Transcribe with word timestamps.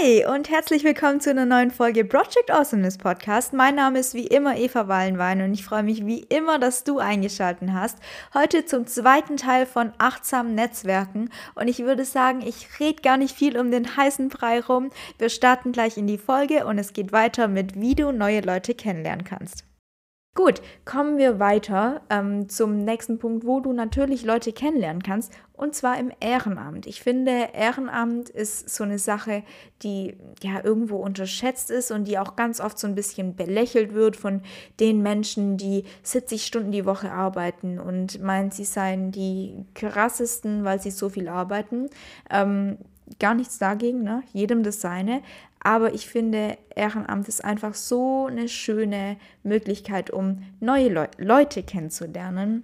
Hi 0.00 0.24
und 0.26 0.50
herzlich 0.50 0.84
willkommen 0.84 1.20
zu 1.20 1.30
einer 1.30 1.46
neuen 1.46 1.70
Folge 1.70 2.04
Project 2.04 2.50
Awesomeness 2.50 2.98
Podcast. 2.98 3.52
Mein 3.52 3.74
Name 3.74 3.98
ist 3.98 4.14
wie 4.14 4.26
immer 4.26 4.56
Eva 4.56 4.86
Wallenwein 4.86 5.42
und 5.42 5.54
ich 5.54 5.64
freue 5.64 5.82
mich 5.82 6.04
wie 6.04 6.20
immer, 6.20 6.58
dass 6.58 6.84
du 6.84 6.98
eingeschaltet 6.98 7.70
hast. 7.72 7.98
Heute 8.34 8.64
zum 8.64 8.86
zweiten 8.86 9.36
Teil 9.36 9.66
von 9.66 9.92
achtsamen 9.98 10.54
Netzwerken 10.54 11.30
und 11.54 11.68
ich 11.68 11.80
würde 11.80 12.04
sagen, 12.04 12.42
ich 12.42 12.80
rede 12.80 13.02
gar 13.02 13.16
nicht 13.16 13.34
viel 13.34 13.58
um 13.58 13.70
den 13.70 13.96
heißen 13.96 14.28
Brei 14.28 14.60
rum. 14.60 14.90
Wir 15.18 15.30
starten 15.30 15.72
gleich 15.72 15.96
in 15.96 16.06
die 16.06 16.18
Folge 16.18 16.66
und 16.66 16.78
es 16.78 16.92
geht 16.92 17.12
weiter 17.12 17.48
mit, 17.48 17.80
wie 17.80 17.94
du 17.94 18.12
neue 18.12 18.40
Leute 18.40 18.74
kennenlernen 18.74 19.24
kannst. 19.24 19.67
Gut, 20.38 20.62
kommen 20.84 21.18
wir 21.18 21.40
weiter 21.40 22.00
ähm, 22.10 22.48
zum 22.48 22.84
nächsten 22.84 23.18
Punkt, 23.18 23.44
wo 23.44 23.58
du 23.58 23.72
natürlich 23.72 24.24
Leute 24.24 24.52
kennenlernen 24.52 25.02
kannst, 25.02 25.32
und 25.52 25.74
zwar 25.74 25.98
im 25.98 26.12
Ehrenamt. 26.20 26.86
Ich 26.86 27.02
finde, 27.02 27.48
Ehrenamt 27.54 28.28
ist 28.28 28.70
so 28.70 28.84
eine 28.84 29.00
Sache, 29.00 29.42
die 29.82 30.16
ja 30.40 30.62
irgendwo 30.62 30.98
unterschätzt 30.98 31.72
ist 31.72 31.90
und 31.90 32.04
die 32.04 32.20
auch 32.20 32.36
ganz 32.36 32.60
oft 32.60 32.78
so 32.78 32.86
ein 32.86 32.94
bisschen 32.94 33.34
belächelt 33.34 33.94
wird 33.94 34.14
von 34.14 34.42
den 34.78 35.02
Menschen, 35.02 35.56
die 35.56 35.82
70 36.04 36.46
Stunden 36.46 36.70
die 36.70 36.86
Woche 36.86 37.10
arbeiten 37.10 37.80
und 37.80 38.22
meinen, 38.22 38.52
sie 38.52 38.64
seien 38.64 39.10
die 39.10 39.64
krassesten, 39.74 40.62
weil 40.62 40.80
sie 40.80 40.92
so 40.92 41.08
viel 41.08 41.28
arbeiten. 41.28 41.90
Ähm, 42.30 42.78
gar 43.18 43.34
nichts 43.34 43.58
dagegen, 43.58 44.02
ne? 44.02 44.22
jedem 44.32 44.62
das 44.62 44.80
seine. 44.80 45.22
Aber 45.60 45.94
ich 45.94 46.08
finde, 46.08 46.56
Ehrenamt 46.74 47.28
ist 47.28 47.44
einfach 47.44 47.74
so 47.74 48.26
eine 48.26 48.48
schöne 48.48 49.16
Möglichkeit, 49.42 50.10
um 50.10 50.42
neue 50.60 50.88
Le 50.88 51.08
Leute 51.18 51.62
kennenzulernen. 51.62 52.62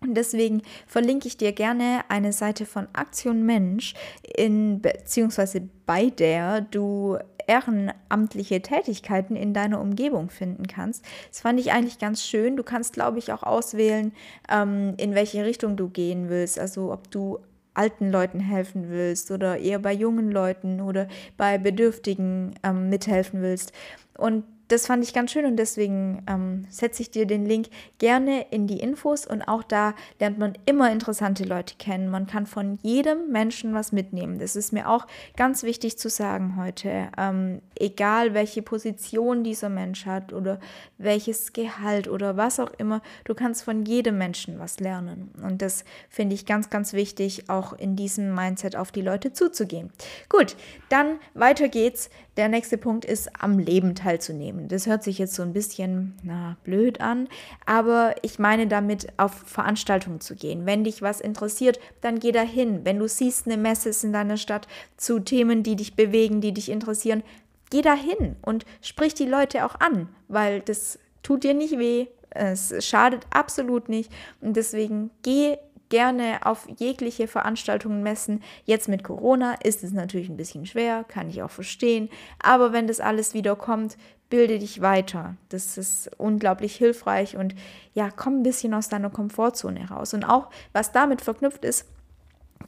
Und 0.00 0.14
deswegen 0.14 0.62
verlinke 0.86 1.28
ich 1.28 1.38
dir 1.38 1.52
gerne 1.52 2.02
eine 2.08 2.32
Seite 2.32 2.66
von 2.66 2.88
Aktion 2.92 3.46
Mensch, 3.46 3.94
in, 4.36 4.82
beziehungsweise 4.82 5.62
bei 5.86 6.10
der 6.10 6.60
du 6.60 7.16
ehrenamtliche 7.46 8.60
Tätigkeiten 8.62 9.36
in 9.36 9.54
deiner 9.54 9.80
Umgebung 9.80 10.30
finden 10.30 10.66
kannst. 10.66 11.04
Das 11.30 11.40
fand 11.40 11.60
ich 11.60 11.72
eigentlich 11.72 11.98
ganz 11.98 12.22
schön. 12.22 12.56
Du 12.56 12.62
kannst, 12.62 12.94
glaube 12.94 13.18
ich, 13.18 13.32
auch 13.32 13.42
auswählen, 13.42 14.12
ähm, 14.50 14.94
in 14.98 15.14
welche 15.14 15.44
Richtung 15.44 15.76
du 15.76 15.88
gehen 15.88 16.28
willst. 16.28 16.58
Also 16.58 16.92
ob 16.92 17.10
du 17.10 17.38
alten 17.74 18.10
Leuten 18.10 18.40
helfen 18.40 18.88
willst 18.88 19.30
oder 19.30 19.58
eher 19.58 19.78
bei 19.78 19.92
jungen 19.92 20.30
Leuten 20.30 20.80
oder 20.80 21.08
bei 21.36 21.58
Bedürftigen 21.58 22.54
ähm, 22.62 22.88
mithelfen 22.88 23.42
willst. 23.42 23.72
Und 24.16 24.44
das 24.68 24.86
fand 24.86 25.04
ich 25.04 25.12
ganz 25.12 25.32
schön 25.32 25.44
und 25.44 25.56
deswegen 25.56 26.22
ähm, 26.28 26.66
setze 26.70 27.02
ich 27.02 27.10
dir 27.10 27.26
den 27.26 27.44
Link 27.44 27.68
gerne 27.98 28.46
in 28.50 28.66
die 28.66 28.80
Infos 28.80 29.26
und 29.26 29.42
auch 29.42 29.62
da 29.62 29.94
lernt 30.20 30.38
man 30.38 30.54
immer 30.66 30.90
interessante 30.90 31.44
Leute 31.44 31.74
kennen. 31.76 32.08
Man 32.08 32.26
kann 32.26 32.46
von 32.46 32.78
jedem 32.82 33.30
Menschen 33.30 33.74
was 33.74 33.92
mitnehmen. 33.92 34.38
Das 34.38 34.56
ist 34.56 34.72
mir 34.72 34.88
auch 34.88 35.06
ganz 35.36 35.62
wichtig 35.62 35.98
zu 35.98 36.08
sagen 36.08 36.56
heute. 36.56 37.08
Ähm, 37.18 37.60
egal 37.78 38.34
welche 38.34 38.62
Position 38.62 39.44
dieser 39.44 39.68
Mensch 39.68 40.06
hat 40.06 40.32
oder 40.32 40.58
welches 40.98 41.52
Gehalt 41.52 42.08
oder 42.08 42.36
was 42.36 42.58
auch 42.58 42.72
immer, 42.78 43.02
du 43.24 43.34
kannst 43.34 43.62
von 43.64 43.84
jedem 43.84 44.18
Menschen 44.18 44.58
was 44.58 44.80
lernen. 44.80 45.30
Und 45.42 45.60
das 45.60 45.84
finde 46.08 46.34
ich 46.34 46.46
ganz, 46.46 46.70
ganz 46.70 46.92
wichtig, 46.92 47.50
auch 47.50 47.72
in 47.74 47.96
diesem 47.96 48.34
Mindset 48.34 48.76
auf 48.76 48.92
die 48.92 49.02
Leute 49.02 49.32
zuzugehen. 49.32 49.92
Gut, 50.28 50.56
dann 50.88 51.18
weiter 51.34 51.68
geht's. 51.68 52.08
Der 52.36 52.48
nächste 52.48 52.78
Punkt 52.78 53.04
ist, 53.04 53.30
am 53.38 53.60
Leben 53.60 53.94
teilzunehmen. 53.94 54.66
Das 54.66 54.86
hört 54.86 55.04
sich 55.04 55.18
jetzt 55.18 55.34
so 55.34 55.42
ein 55.42 55.52
bisschen 55.52 56.14
na, 56.24 56.56
blöd 56.64 57.00
an, 57.00 57.28
aber 57.64 58.16
ich 58.22 58.40
meine 58.40 58.66
damit, 58.66 59.06
auf 59.18 59.32
Veranstaltungen 59.32 60.20
zu 60.20 60.34
gehen. 60.34 60.66
Wenn 60.66 60.82
dich 60.82 61.00
was 61.00 61.20
interessiert, 61.20 61.78
dann 62.00 62.18
geh 62.18 62.32
dahin. 62.32 62.84
Wenn 62.84 62.98
du 62.98 63.06
siehst, 63.06 63.46
eine 63.46 63.56
Messe 63.56 63.90
ist 63.90 64.02
in 64.02 64.12
deiner 64.12 64.36
Stadt 64.36 64.66
zu 64.96 65.20
Themen, 65.20 65.62
die 65.62 65.76
dich 65.76 65.94
bewegen, 65.94 66.40
die 66.40 66.52
dich 66.52 66.70
interessieren, 66.70 67.22
geh 67.70 67.82
dahin 67.82 68.34
und 68.42 68.66
sprich 68.80 69.14
die 69.14 69.26
Leute 69.26 69.64
auch 69.64 69.78
an, 69.78 70.08
weil 70.26 70.60
das 70.60 70.98
tut 71.22 71.44
dir 71.44 71.54
nicht 71.54 71.78
weh, 71.78 72.08
es 72.30 72.74
schadet 72.84 73.26
absolut 73.30 73.88
nicht 73.88 74.10
und 74.40 74.56
deswegen 74.56 75.10
geh 75.22 75.56
gerne 75.94 76.40
auf 76.44 76.66
jegliche 76.76 77.28
Veranstaltungen 77.28 78.02
messen. 78.02 78.42
Jetzt 78.64 78.88
mit 78.88 79.04
Corona 79.04 79.54
ist 79.62 79.84
es 79.84 79.92
natürlich 79.92 80.28
ein 80.28 80.36
bisschen 80.36 80.66
schwer, 80.66 81.04
kann 81.04 81.30
ich 81.30 81.40
auch 81.40 81.52
verstehen. 81.52 82.08
Aber 82.42 82.72
wenn 82.72 82.88
das 82.88 82.98
alles 82.98 83.32
wieder 83.32 83.54
kommt, 83.54 83.96
bilde 84.28 84.58
dich 84.58 84.80
weiter. 84.80 85.36
Das 85.50 85.78
ist 85.78 86.10
unglaublich 86.18 86.74
hilfreich 86.74 87.36
und 87.36 87.54
ja, 87.94 88.10
komm 88.10 88.40
ein 88.40 88.42
bisschen 88.42 88.74
aus 88.74 88.88
deiner 88.88 89.08
Komfortzone 89.08 89.88
raus. 89.88 90.14
Und 90.14 90.24
auch 90.24 90.50
was 90.72 90.90
damit 90.90 91.22
verknüpft 91.22 91.64
ist, 91.64 91.86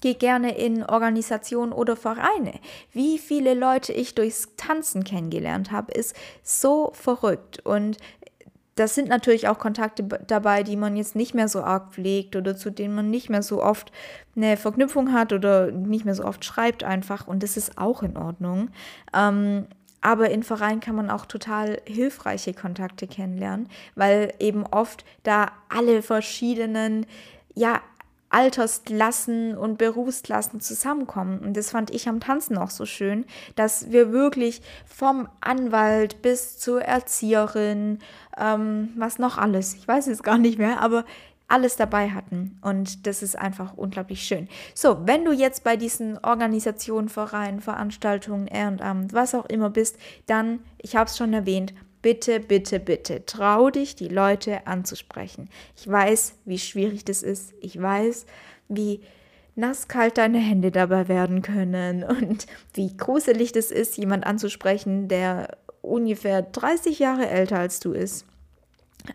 Geh 0.00 0.12
gerne 0.12 0.58
in 0.58 0.84
Organisationen 0.84 1.72
oder 1.72 1.96
Vereine. 1.96 2.52
Wie 2.92 3.16
viele 3.16 3.54
Leute 3.54 3.94
ich 3.94 4.14
durchs 4.14 4.50
Tanzen 4.58 5.04
kennengelernt 5.04 5.72
habe, 5.72 5.90
ist 5.92 6.14
so 6.42 6.90
verrückt. 6.92 7.64
Und 7.64 7.96
das 8.76 8.94
sind 8.94 9.08
natürlich 9.08 9.48
auch 9.48 9.58
Kontakte 9.58 10.04
dabei, 10.04 10.62
die 10.62 10.76
man 10.76 10.96
jetzt 10.96 11.16
nicht 11.16 11.34
mehr 11.34 11.48
so 11.48 11.62
arg 11.62 11.94
pflegt 11.94 12.36
oder 12.36 12.56
zu 12.56 12.70
denen 12.70 12.94
man 12.94 13.10
nicht 13.10 13.30
mehr 13.30 13.42
so 13.42 13.62
oft 13.62 13.90
eine 14.36 14.56
Verknüpfung 14.58 15.12
hat 15.12 15.32
oder 15.32 15.72
nicht 15.72 16.04
mehr 16.04 16.14
so 16.14 16.24
oft 16.24 16.44
schreibt 16.44 16.84
einfach. 16.84 17.26
Und 17.26 17.42
das 17.42 17.56
ist 17.56 17.78
auch 17.78 18.02
in 18.02 18.18
Ordnung. 18.18 18.68
Ähm, 19.14 19.66
aber 20.02 20.30
in 20.30 20.42
Vereinen 20.42 20.80
kann 20.80 20.94
man 20.94 21.10
auch 21.10 21.24
total 21.24 21.80
hilfreiche 21.86 22.52
Kontakte 22.52 23.06
kennenlernen, 23.06 23.68
weil 23.94 24.32
eben 24.38 24.64
oft 24.66 25.04
da 25.22 25.52
alle 25.70 26.02
verschiedenen, 26.02 27.06
ja, 27.54 27.80
Altersklassen 28.36 29.56
und 29.56 29.78
Berufsklassen 29.78 30.60
zusammenkommen. 30.60 31.38
Und 31.38 31.56
das 31.56 31.70
fand 31.70 31.90
ich 31.90 32.06
am 32.06 32.20
Tanzen 32.20 32.58
auch 32.58 32.68
so 32.68 32.84
schön, 32.84 33.24
dass 33.54 33.90
wir 33.92 34.12
wirklich 34.12 34.60
vom 34.84 35.26
Anwalt 35.40 36.20
bis 36.20 36.58
zur 36.58 36.82
Erzieherin, 36.82 38.00
ähm, 38.36 38.90
was 38.98 39.18
noch 39.18 39.38
alles, 39.38 39.72
ich 39.72 39.88
weiß 39.88 40.08
es 40.08 40.22
gar 40.22 40.36
nicht 40.36 40.58
mehr, 40.58 40.82
aber 40.82 41.06
alles 41.48 41.76
dabei 41.76 42.10
hatten. 42.10 42.58
Und 42.60 43.06
das 43.06 43.22
ist 43.22 43.38
einfach 43.38 43.72
unglaublich 43.74 44.22
schön. 44.24 44.48
So, 44.74 45.06
wenn 45.06 45.24
du 45.24 45.32
jetzt 45.32 45.64
bei 45.64 45.78
diesen 45.78 46.18
Organisationen, 46.18 47.08
Vereinen, 47.08 47.62
Veranstaltungen, 47.62 48.48
Ehrenamt, 48.48 49.14
was 49.14 49.34
auch 49.34 49.46
immer 49.46 49.70
bist, 49.70 49.96
dann, 50.26 50.58
ich 50.76 50.94
habe 50.94 51.08
es 51.08 51.16
schon 51.16 51.32
erwähnt, 51.32 51.72
bitte, 52.06 52.38
bitte, 52.38 52.78
bitte, 52.78 53.26
trau 53.26 53.68
dich, 53.68 53.96
die 53.96 54.06
Leute 54.06 54.64
anzusprechen. 54.68 55.50
Ich 55.76 55.90
weiß, 55.90 56.34
wie 56.44 56.60
schwierig 56.60 57.04
das 57.04 57.24
ist. 57.24 57.52
Ich 57.60 57.82
weiß, 57.82 58.26
wie 58.68 59.00
nasskalt 59.56 60.16
deine 60.16 60.38
Hände 60.38 60.70
dabei 60.70 61.08
werden 61.08 61.42
können 61.42 62.04
und 62.20 62.46
wie 62.74 62.96
gruselig 62.96 63.50
das 63.50 63.72
ist, 63.72 63.96
jemand 63.96 64.24
anzusprechen, 64.24 65.08
der 65.08 65.58
ungefähr 65.82 66.42
30 66.42 67.00
Jahre 67.00 67.28
älter 67.28 67.58
als 67.58 67.80
du 67.80 67.90
ist. 67.90 68.24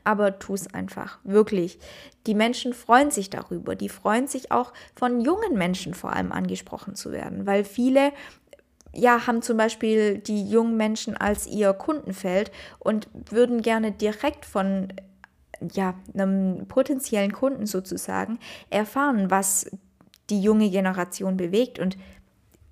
Aber 0.03 0.39
tu 0.39 0.53
es 0.53 0.73
einfach, 0.73 1.19
wirklich. 1.23 1.79
Die 2.27 2.35
Menschen 2.35 2.73
freuen 2.73 3.09
sich 3.09 3.29
darüber. 3.29 3.77
Die 3.77 3.89
freuen 3.89 4.27
sich 4.27 4.51
auch 4.51 4.73
von 4.95 5.21
jungen 5.21 5.57
Menschen 5.57 5.93
vor 5.93 6.11
allem 6.11 6.33
angesprochen 6.33 6.95
zu 6.95 7.13
werden, 7.13 7.45
weil 7.45 7.63
viele 7.63 8.11
ja, 8.93 9.27
haben 9.27 9.41
zum 9.41 9.57
Beispiel 9.57 10.17
die 10.17 10.49
jungen 10.49 10.77
Menschen 10.77 11.15
als 11.15 11.47
ihr 11.47 11.73
Kundenfeld 11.73 12.51
und 12.79 13.07
würden 13.13 13.61
gerne 13.61 13.91
direkt 13.91 14.45
von 14.45 14.89
ja, 15.73 15.93
einem 16.13 16.65
potenziellen 16.67 17.31
Kunden 17.31 17.65
sozusagen 17.65 18.39
erfahren, 18.69 19.29
was 19.29 19.69
die 20.29 20.41
junge 20.41 20.69
Generation 20.69 21.37
bewegt 21.37 21.79
und 21.79 21.97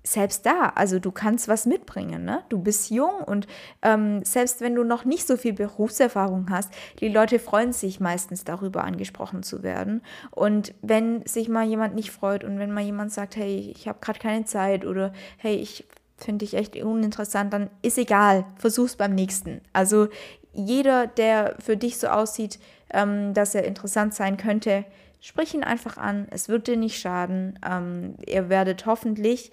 selbst 0.02 0.46
da, 0.46 0.72
also 0.74 0.98
du 0.98 1.12
kannst 1.12 1.46
was 1.46 1.66
mitbringen, 1.66 2.24
ne? 2.24 2.42
Du 2.48 2.58
bist 2.58 2.90
jung 2.90 3.20
und 3.26 3.46
ähm, 3.82 4.24
selbst 4.24 4.62
wenn 4.62 4.74
du 4.74 4.82
noch 4.82 5.04
nicht 5.04 5.26
so 5.26 5.36
viel 5.36 5.52
Berufserfahrung 5.52 6.48
hast, 6.48 6.72
die 7.00 7.08
Leute 7.08 7.38
freuen 7.38 7.74
sich 7.74 8.00
meistens 8.00 8.44
darüber, 8.44 8.84
angesprochen 8.84 9.42
zu 9.42 9.62
werden. 9.62 10.00
Und 10.30 10.74
wenn 10.80 11.24
sich 11.26 11.50
mal 11.50 11.66
jemand 11.66 11.94
nicht 11.94 12.12
freut 12.12 12.44
und 12.44 12.58
wenn 12.58 12.72
mal 12.72 12.82
jemand 12.82 13.12
sagt, 13.12 13.36
hey, 13.36 13.72
ich 13.76 13.88
habe 13.88 13.98
gerade 14.00 14.18
keine 14.18 14.44
Zeit 14.46 14.86
oder 14.86 15.12
hey, 15.36 15.56
ich 15.56 15.86
finde 16.22 16.44
ich 16.44 16.54
echt 16.54 16.76
uninteressant, 16.76 17.52
dann 17.52 17.70
ist 17.82 17.98
egal, 17.98 18.44
versuch's 18.56 18.96
beim 18.96 19.14
nächsten. 19.14 19.60
Also 19.72 20.08
jeder, 20.52 21.06
der 21.06 21.56
für 21.60 21.76
dich 21.76 21.98
so 21.98 22.08
aussieht, 22.08 22.58
ähm, 22.90 23.34
dass 23.34 23.54
er 23.54 23.64
interessant 23.64 24.14
sein 24.14 24.36
könnte, 24.36 24.84
sprich 25.20 25.54
ihn 25.54 25.64
einfach 25.64 25.96
an. 25.96 26.26
Es 26.30 26.48
wird 26.48 26.66
dir 26.66 26.76
nicht 26.76 26.98
schaden. 26.98 27.58
Ähm, 27.68 28.14
ihr 28.26 28.48
werdet 28.48 28.86
hoffentlich 28.86 29.52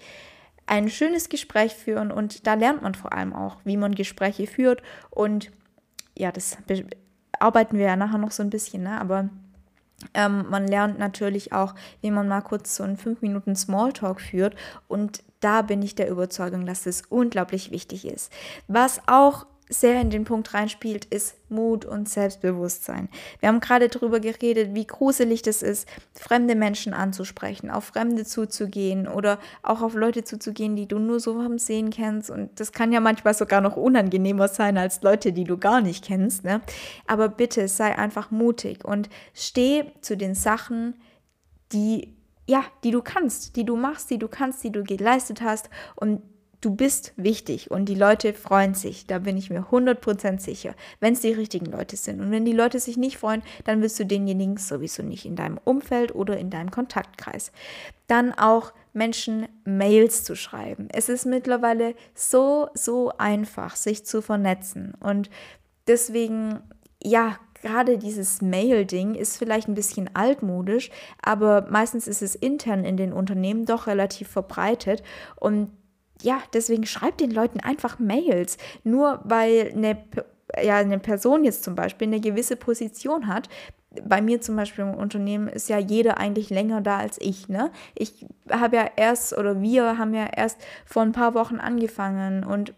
ein 0.66 0.90
schönes 0.90 1.28
Gespräch 1.28 1.74
führen 1.74 2.10
und 2.10 2.46
da 2.46 2.54
lernt 2.54 2.82
man 2.82 2.94
vor 2.94 3.12
allem 3.12 3.32
auch, 3.32 3.56
wie 3.64 3.76
man 3.76 3.94
Gespräche 3.94 4.46
führt. 4.46 4.82
Und 5.10 5.50
ja, 6.16 6.30
das 6.32 6.58
arbeiten 7.38 7.78
wir 7.78 7.86
ja 7.86 7.96
nachher 7.96 8.18
noch 8.18 8.32
so 8.32 8.42
ein 8.42 8.50
bisschen, 8.50 8.82
ne? 8.82 9.00
aber 9.00 9.30
ähm, 10.14 10.46
man 10.48 10.68
lernt 10.68 10.98
natürlich 10.98 11.52
auch, 11.52 11.74
wie 12.02 12.10
man 12.10 12.28
mal 12.28 12.42
kurz 12.42 12.76
so 12.76 12.84
einen 12.84 12.96
5 12.96 13.22
Minuten 13.22 13.56
Smalltalk 13.56 14.20
führt 14.20 14.54
und 14.86 15.22
da 15.40 15.62
bin 15.62 15.82
ich 15.82 15.94
der 15.94 16.10
Überzeugung, 16.10 16.66
dass 16.66 16.86
es 16.86 17.02
unglaublich 17.08 17.70
wichtig 17.70 18.06
ist. 18.06 18.32
Was 18.66 19.00
auch 19.06 19.46
sehr 19.70 20.00
in 20.00 20.10
den 20.10 20.24
Punkt 20.24 20.54
reinspielt, 20.54 21.04
ist 21.06 21.36
Mut 21.50 21.84
und 21.84 22.08
Selbstbewusstsein. 22.08 23.08
Wir 23.40 23.48
haben 23.48 23.60
gerade 23.60 23.88
darüber 23.88 24.20
geredet, 24.20 24.74
wie 24.74 24.86
gruselig 24.86 25.42
das 25.42 25.62
ist, 25.62 25.86
fremde 26.14 26.54
Menschen 26.54 26.94
anzusprechen, 26.94 27.70
auf 27.70 27.84
Fremde 27.84 28.24
zuzugehen 28.24 29.06
oder 29.06 29.38
auch 29.62 29.82
auf 29.82 29.94
Leute 29.94 30.24
zuzugehen, 30.24 30.76
die 30.76 30.86
du 30.86 30.98
nur 30.98 31.20
so 31.20 31.34
vom 31.34 31.58
Sehen 31.58 31.90
kennst. 31.90 32.30
Und 32.30 32.58
das 32.60 32.72
kann 32.72 32.92
ja 32.92 33.00
manchmal 33.00 33.34
sogar 33.34 33.60
noch 33.60 33.76
unangenehmer 33.76 34.48
sein 34.48 34.78
als 34.78 35.02
Leute, 35.02 35.32
die 35.32 35.44
du 35.44 35.58
gar 35.58 35.80
nicht 35.80 36.04
kennst. 36.04 36.44
Ne? 36.44 36.60
Aber 37.06 37.28
bitte 37.28 37.68
sei 37.68 37.96
einfach 37.96 38.30
mutig 38.30 38.84
und 38.84 39.08
steh 39.34 39.84
zu 40.00 40.16
den 40.16 40.34
Sachen, 40.34 40.94
die 41.72 42.17
ja, 42.48 42.64
die 42.82 42.90
du 42.90 43.02
kannst, 43.02 43.56
die 43.56 43.64
du 43.64 43.76
machst, 43.76 44.10
die 44.10 44.18
du 44.18 44.26
kannst, 44.26 44.64
die 44.64 44.72
du 44.72 44.82
geleistet 44.82 45.42
hast 45.42 45.68
und 45.96 46.22
du 46.62 46.74
bist 46.74 47.12
wichtig 47.16 47.70
und 47.70 47.84
die 47.84 47.94
Leute 47.94 48.32
freuen 48.32 48.74
sich. 48.74 49.06
Da 49.06 49.18
bin 49.18 49.36
ich 49.36 49.50
mir 49.50 49.66
100% 49.70 50.40
sicher, 50.40 50.74
wenn 50.98 51.12
es 51.12 51.20
die 51.20 51.32
richtigen 51.32 51.66
Leute 51.66 51.96
sind. 51.96 52.20
Und 52.20 52.30
wenn 52.30 52.46
die 52.46 52.52
Leute 52.52 52.80
sich 52.80 52.96
nicht 52.96 53.18
freuen, 53.18 53.42
dann 53.64 53.82
willst 53.82 54.00
du 54.00 54.06
denjenigen 54.06 54.56
sowieso 54.56 55.02
nicht 55.02 55.26
in 55.26 55.36
deinem 55.36 55.60
Umfeld 55.62 56.14
oder 56.14 56.38
in 56.38 56.50
deinem 56.50 56.70
Kontaktkreis. 56.70 57.52
Dann 58.06 58.32
auch 58.32 58.72
Menschen 58.92 59.46
Mails 59.64 60.24
zu 60.24 60.34
schreiben. 60.34 60.88
Es 60.90 61.08
ist 61.08 61.26
mittlerweile 61.26 61.94
so, 62.14 62.70
so 62.74 63.12
einfach, 63.18 63.76
sich 63.76 64.06
zu 64.06 64.22
vernetzen. 64.22 64.94
Und 65.00 65.28
deswegen, 65.86 66.60
ja, 67.02 67.38
gerade 67.62 67.98
dieses 67.98 68.42
Mail-Ding 68.42 69.14
ist 69.14 69.36
vielleicht 69.36 69.68
ein 69.68 69.74
bisschen 69.74 70.10
altmodisch, 70.14 70.90
aber 71.22 71.66
meistens 71.70 72.06
ist 72.06 72.22
es 72.22 72.34
intern 72.34 72.84
in 72.84 72.96
den 72.96 73.12
Unternehmen 73.12 73.64
doch 73.64 73.86
relativ 73.86 74.28
verbreitet. 74.28 75.02
Und 75.36 75.70
ja, 76.22 76.40
deswegen 76.52 76.86
schreibt 76.86 77.20
den 77.20 77.30
Leuten 77.30 77.60
einfach 77.60 77.98
Mails. 77.98 78.58
Nur 78.84 79.20
weil 79.24 79.72
eine, 79.74 79.98
ja, 80.62 80.76
eine 80.76 80.98
Person 80.98 81.44
jetzt 81.44 81.64
zum 81.64 81.74
Beispiel 81.74 82.08
eine 82.08 82.20
gewisse 82.20 82.56
Position 82.56 83.28
hat, 83.28 83.48
bei 84.04 84.20
mir 84.20 84.40
zum 84.40 84.56
Beispiel 84.56 84.84
im 84.84 84.94
Unternehmen 84.94 85.48
ist 85.48 85.68
ja 85.68 85.78
jeder 85.78 86.18
eigentlich 86.18 86.50
länger 86.50 86.80
da 86.80 86.98
als 86.98 87.18
ich. 87.20 87.48
Ne? 87.48 87.70
Ich 87.94 88.26
habe 88.50 88.76
ja 88.76 88.90
erst 88.96 89.36
oder 89.36 89.60
wir 89.60 89.98
haben 89.98 90.14
ja 90.14 90.26
erst 90.26 90.58
vor 90.84 91.02
ein 91.02 91.12
paar 91.12 91.34
Wochen 91.34 91.56
angefangen 91.56 92.44
und 92.44 92.74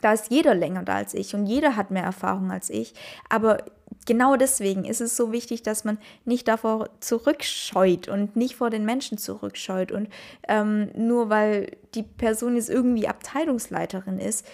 da 0.00 0.12
ist 0.12 0.30
jeder 0.30 0.54
länger 0.54 0.82
da 0.82 0.96
als 0.96 1.14
ich 1.14 1.34
und 1.34 1.46
jeder 1.46 1.76
hat 1.76 1.90
mehr 1.90 2.04
Erfahrung 2.04 2.50
als 2.50 2.70
ich. 2.70 2.94
Aber 3.28 3.58
genau 4.06 4.36
deswegen 4.36 4.84
ist 4.84 5.00
es 5.00 5.16
so 5.16 5.32
wichtig, 5.32 5.62
dass 5.62 5.84
man 5.84 5.98
nicht 6.24 6.48
davor 6.48 6.88
zurückscheut 7.00 8.08
und 8.08 8.36
nicht 8.36 8.56
vor 8.56 8.70
den 8.70 8.84
Menschen 8.84 9.18
zurückscheut. 9.18 9.92
Und 9.92 10.08
ähm, 10.48 10.90
nur 10.96 11.28
weil 11.28 11.76
die 11.94 12.02
Person 12.02 12.56
jetzt 12.56 12.70
irgendwie 12.70 13.08
Abteilungsleiterin 13.08 14.18
ist, 14.18 14.46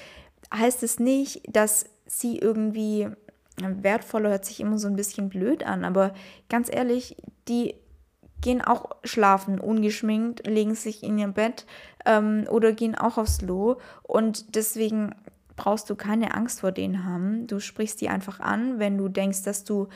heißt 0.53 0.83
es 0.83 0.99
nicht, 0.99 1.43
dass 1.49 1.87
sie 2.07 2.39
irgendwie 2.39 3.09
wertvoller 3.57 4.31
hört 4.31 4.45
sich 4.45 4.61
immer 4.61 4.79
so 4.79 4.89
ein 4.89 4.97
bisschen 4.97 5.29
blöd 5.29 5.65
an, 5.65 5.85
aber 5.85 6.13
ganz 6.49 6.69
ehrlich, 6.73 7.17
die 7.49 7.75
gehen 8.41 8.61
auch 8.61 8.91
schlafen 9.05 9.59
ungeschminkt, 9.61 10.47
legen 10.47 10.75
sich 10.75 11.03
in 11.03 11.19
ihr 11.19 11.29
Bett 11.29 11.65
ähm, 12.05 12.47
oder 12.51 12.73
gehen 12.73 12.95
auch 12.95 13.17
aufs 13.17 13.41
Loh 13.41 13.79
und 14.03 14.55
deswegen 14.57 15.15
brauchst 15.57 15.89
du 15.89 15.95
keine 15.95 16.35
Angst 16.35 16.61
vor 16.61 16.73
denen 16.73 17.05
haben. 17.05 17.47
Du 17.47 17.61
sprichst 17.61 18.01
die 18.01 18.09
einfach 18.09 18.41
an, 18.41 18.79
wenn 18.79 18.99
du 18.99 19.09
denkst, 19.09 19.43
dass 19.43 19.65
du 19.65 19.89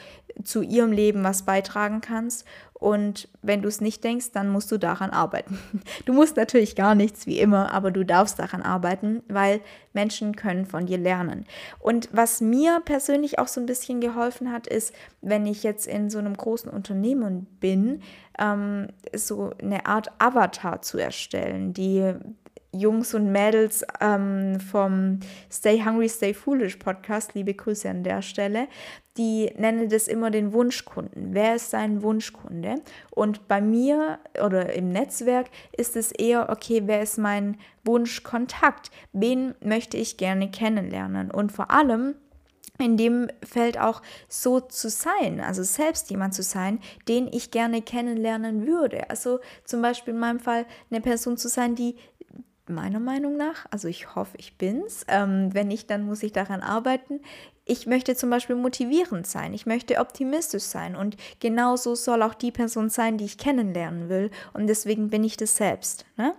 zu 0.44 0.62
ihrem 0.62 0.92
Leben 0.92 1.24
was 1.24 1.42
beitragen 1.42 2.00
kannst. 2.00 2.44
Und 2.74 3.28
wenn 3.42 3.60
du 3.60 3.68
es 3.68 3.80
nicht 3.80 4.04
denkst, 4.04 4.30
dann 4.32 4.50
musst 4.50 4.70
du 4.70 4.78
daran 4.78 5.10
arbeiten. 5.10 5.58
Du 6.06 6.12
musst 6.12 6.36
natürlich 6.36 6.76
gar 6.76 6.94
nichts 6.94 7.26
wie 7.26 7.40
immer, 7.40 7.72
aber 7.72 7.90
du 7.90 8.04
darfst 8.04 8.38
daran 8.38 8.62
arbeiten, 8.62 9.22
weil 9.28 9.60
Menschen 9.92 10.36
können 10.36 10.64
von 10.64 10.86
dir 10.86 10.96
lernen. 10.96 11.44
Und 11.80 12.08
was 12.12 12.40
mir 12.40 12.80
persönlich 12.84 13.38
auch 13.38 13.48
so 13.48 13.60
ein 13.60 13.66
bisschen 13.66 14.00
geholfen 14.00 14.52
hat, 14.52 14.66
ist, 14.66 14.94
wenn 15.20 15.44
ich 15.44 15.64
jetzt 15.64 15.86
in 15.86 16.08
so 16.08 16.18
einem 16.18 16.36
großen 16.36 16.70
Unternehmen 16.70 17.46
bin, 17.58 18.02
ähm, 18.38 18.88
so 19.14 19.52
eine 19.60 19.86
Art 19.86 20.08
Avatar 20.18 20.80
zu 20.82 20.98
erstellen, 20.98 21.74
die 21.74 22.14
Jungs 22.72 23.14
und 23.14 23.32
Mädels 23.32 23.84
ähm, 24.00 24.60
vom 24.60 25.20
Stay 25.50 25.82
Hungry, 25.82 26.08
Stay 26.08 26.34
Foolish 26.34 26.76
Podcast, 26.76 27.34
liebe 27.34 27.54
Grüße 27.54 27.88
an 27.88 28.04
der 28.04 28.20
Stelle, 28.20 28.68
die 29.16 29.50
nennen 29.56 29.88
das 29.88 30.06
immer 30.06 30.30
den 30.30 30.52
Wunschkunden. 30.52 31.34
Wer 31.34 31.56
ist 31.56 31.70
sein 31.70 32.02
Wunschkunde? 32.02 32.76
Und 33.10 33.48
bei 33.48 33.60
mir 33.60 34.18
oder 34.44 34.74
im 34.74 34.90
Netzwerk 34.90 35.46
ist 35.76 35.96
es 35.96 36.12
eher, 36.12 36.50
okay, 36.50 36.82
wer 36.84 37.02
ist 37.02 37.18
mein 37.18 37.56
Wunschkontakt? 37.84 38.90
Wen 39.12 39.54
möchte 39.60 39.96
ich 39.96 40.18
gerne 40.18 40.50
kennenlernen? 40.50 41.30
Und 41.30 41.50
vor 41.50 41.70
allem, 41.70 42.14
in 42.78 42.96
dem 42.96 43.28
Feld 43.42 43.78
auch 43.78 44.02
so 44.28 44.60
zu 44.60 44.88
sein, 44.88 45.40
also 45.40 45.62
selbst 45.64 46.10
jemand 46.10 46.34
zu 46.34 46.42
sein, 46.42 46.78
den 47.08 47.26
ich 47.26 47.50
gerne 47.50 47.82
kennenlernen 47.82 48.66
würde. 48.66 49.10
Also 49.10 49.40
zum 49.64 49.82
Beispiel 49.82 50.14
in 50.14 50.20
meinem 50.20 50.38
Fall 50.38 50.64
eine 50.90 51.00
Person 51.00 51.36
zu 51.36 51.48
sein, 51.48 51.74
die 51.74 51.96
meiner 52.68 53.00
Meinung 53.00 53.36
nach, 53.36 53.66
also 53.70 53.88
ich 53.88 54.14
hoffe, 54.14 54.36
ich 54.38 54.56
bin's. 54.56 55.04
Ähm, 55.08 55.50
wenn 55.52 55.68
nicht, 55.68 55.90
dann 55.90 56.04
muss 56.04 56.22
ich 56.22 56.32
daran 56.32 56.60
arbeiten. 56.60 57.20
Ich 57.64 57.86
möchte 57.86 58.16
zum 58.16 58.30
Beispiel 58.30 58.56
motivierend 58.56 59.26
sein, 59.26 59.52
ich 59.52 59.66
möchte 59.66 59.98
optimistisch 59.98 60.62
sein 60.62 60.96
und 60.96 61.16
genauso 61.38 61.94
soll 61.94 62.22
auch 62.22 62.34
die 62.34 62.50
Person 62.50 62.88
sein, 62.88 63.18
die 63.18 63.26
ich 63.26 63.36
kennenlernen 63.36 64.08
will. 64.08 64.30
Und 64.54 64.68
deswegen 64.68 65.10
bin 65.10 65.22
ich 65.22 65.36
das 65.36 65.56
selbst. 65.56 66.06
Ne? 66.16 66.34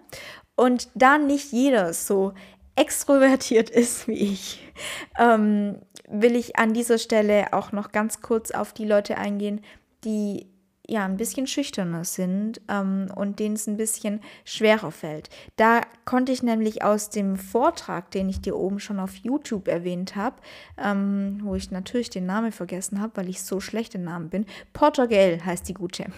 Und 0.56 0.90
da 0.96 1.18
nicht 1.18 1.52
jeder 1.52 1.94
so 1.94 2.34
extrovertiert 2.76 3.70
ist 3.70 4.08
wie 4.08 4.34
ich, 4.34 4.72
ähm, 5.18 5.78
will 6.08 6.36
ich 6.36 6.58
an 6.58 6.74
dieser 6.74 6.98
Stelle 6.98 7.54
auch 7.54 7.72
noch 7.72 7.92
ganz 7.92 8.22
kurz 8.22 8.52
auf 8.52 8.74
die 8.74 8.86
Leute 8.86 9.18
eingehen, 9.18 9.62
die 10.04 10.48
ja 10.90 11.06
ein 11.06 11.18
bisschen 11.18 11.48
schüchterner 11.48 12.04
sind 12.04 12.62
ähm, 12.68 13.08
und 13.16 13.40
denen 13.40 13.56
es 13.56 13.68
ein 13.68 13.78
bisschen 13.78 14.22
schwerer 14.46 14.92
fällt. 14.92 15.30
Da 15.56 15.82
konnte 16.06 16.32
ich 16.32 16.44
nämlich 16.44 16.84
aus 16.84 17.10
dem 17.10 17.38
Vortrag, 17.38 18.12
den 18.12 18.30
ich 18.30 18.42
dir 18.42 18.56
oben 18.56 18.80
schon 18.80 19.00
auf 19.00 19.16
YouTube 19.16 19.68
erwähnt 19.68 20.16
habe, 20.16 20.38
ähm, 20.78 21.40
wo 21.44 21.56
ich 21.56 21.72
natürlich 21.72 22.10
den 22.10 22.26
Namen 22.26 22.52
vergessen 22.52 23.00
habe, 23.00 23.18
weil 23.18 23.30
ich 23.30 23.42
so 23.44 23.60
schlecht 23.60 23.96
im 23.96 24.04
Namen 24.04 24.30
bin, 24.30 24.46
Portugal 24.74 25.40
heißt 25.46 25.68
die 25.68 25.74
gute. 25.74 26.06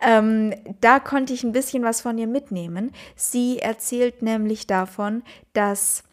Ähm, 0.00 0.54
da 0.80 1.00
konnte 1.00 1.32
ich 1.32 1.42
ein 1.42 1.50
bisschen 1.50 1.82
was 1.82 2.00
von 2.00 2.16
ihr 2.16 2.28
mitnehmen. 2.28 2.92
Sie 3.16 3.58
erzählt 3.58 4.22
nämlich 4.22 4.68
davon, 4.68 5.24
dass 5.52 6.04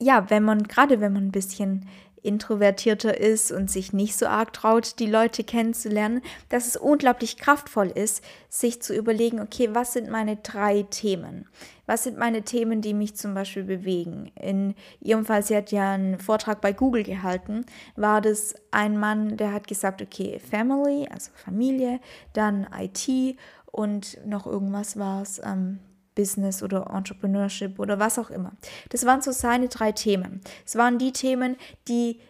ja, 0.00 0.30
wenn 0.30 0.42
man, 0.42 0.64
gerade 0.64 1.00
wenn 1.00 1.12
man 1.12 1.26
ein 1.26 1.32
bisschen 1.32 1.86
introvertierter 2.22 3.18
ist 3.18 3.52
und 3.52 3.70
sich 3.70 3.92
nicht 3.92 4.16
so 4.16 4.26
arg 4.26 4.52
traut, 4.52 4.98
die 4.98 5.06
Leute 5.06 5.44
kennenzulernen, 5.44 6.22
dass 6.48 6.66
es 6.66 6.76
unglaublich 6.76 7.36
kraftvoll 7.36 7.88
ist, 7.88 8.22
sich 8.48 8.82
zu 8.82 8.94
überlegen, 8.94 9.40
okay, 9.40 9.70
was 9.72 9.92
sind 9.92 10.10
meine 10.10 10.36
drei 10.36 10.82
Themen? 10.82 11.48
Was 11.86 12.04
sind 12.04 12.18
meine 12.18 12.42
Themen, 12.42 12.82
die 12.82 12.94
mich 12.94 13.16
zum 13.16 13.34
Beispiel 13.34 13.64
bewegen? 13.64 14.30
In 14.40 14.74
ihrem 15.00 15.24
Fall, 15.24 15.42
sie 15.42 15.56
hat 15.56 15.72
ja 15.72 15.92
einen 15.92 16.18
Vortrag 16.18 16.60
bei 16.60 16.72
Google 16.72 17.02
gehalten, 17.02 17.66
war 17.96 18.20
das 18.20 18.54
ein 18.70 18.98
Mann, 18.98 19.36
der 19.36 19.52
hat 19.52 19.66
gesagt, 19.66 20.00
okay, 20.00 20.38
Family, 20.38 21.08
also 21.10 21.30
Familie, 21.34 22.00
dann 22.32 22.66
IT 22.78 23.36
und 23.72 24.18
noch 24.26 24.46
irgendwas 24.46 24.98
war 24.98 25.22
es, 25.22 25.40
ähm, 25.44 25.80
Business 26.20 26.62
oder 26.62 26.90
Entrepreneurship 26.94 27.78
oder 27.78 27.98
was 27.98 28.18
auch 28.18 28.28
immer. 28.30 28.52
Das 28.90 29.06
waren 29.06 29.22
so 29.22 29.32
seine 29.32 29.68
drei 29.68 29.92
Themen. 29.92 30.42
Es 30.66 30.76
waren 30.76 30.98
die 30.98 31.12
Themen, 31.12 31.56
die 31.88 32.20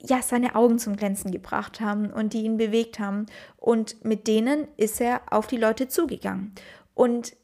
ja 0.00 0.20
seine 0.22 0.54
Augen 0.54 0.78
zum 0.78 0.96
Glänzen 0.96 1.30
gebracht 1.30 1.80
haben 1.80 2.12
und 2.12 2.34
die 2.34 2.42
ihn 2.42 2.58
bewegt 2.58 2.98
haben. 2.98 3.26
Und 3.56 4.04
mit 4.04 4.26
denen 4.26 4.68
ist 4.76 5.00
er 5.00 5.22
auf 5.30 5.46
die 5.46 5.56
Leute 5.56 5.88
zugegangen. 5.88 6.54
Und 6.94 7.36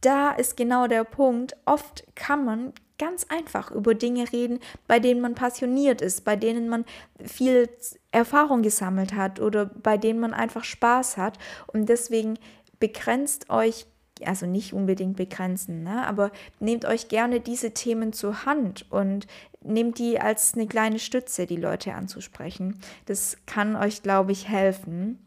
da 0.00 0.32
ist 0.32 0.56
genau 0.56 0.88
der 0.88 1.04
Punkt. 1.04 1.56
Oft 1.64 2.04
kann 2.16 2.44
man 2.44 2.72
ganz 2.98 3.26
einfach 3.28 3.70
über 3.70 3.94
Dinge 3.94 4.30
reden, 4.32 4.58
bei 4.88 4.98
denen 4.98 5.20
man 5.20 5.34
passioniert 5.34 6.02
ist, 6.02 6.24
bei 6.24 6.36
denen 6.36 6.68
man 6.68 6.84
viel 7.24 7.68
Erfahrung 8.10 8.62
gesammelt 8.62 9.14
hat 9.14 9.40
oder 9.40 9.66
bei 9.66 9.96
denen 9.96 10.18
man 10.18 10.34
einfach 10.34 10.64
Spaß 10.64 11.16
hat. 11.16 11.38
Und 11.68 11.88
deswegen 11.88 12.38
begrenzt 12.80 13.48
euch 13.48 13.86
also 14.26 14.46
nicht 14.46 14.72
unbedingt 14.72 15.16
begrenzen, 15.16 15.82
ne? 15.82 16.06
aber 16.06 16.30
nehmt 16.60 16.84
euch 16.84 17.08
gerne 17.08 17.40
diese 17.40 17.72
Themen 17.72 18.12
zur 18.12 18.44
Hand 18.44 18.86
und 18.90 19.26
nehmt 19.62 19.98
die 19.98 20.20
als 20.20 20.54
eine 20.54 20.66
kleine 20.66 20.98
Stütze, 20.98 21.46
die 21.46 21.56
Leute 21.56 21.94
anzusprechen. 21.94 22.80
Das 23.06 23.36
kann 23.46 23.76
euch, 23.76 24.02
glaube 24.02 24.32
ich, 24.32 24.48
helfen. 24.48 25.18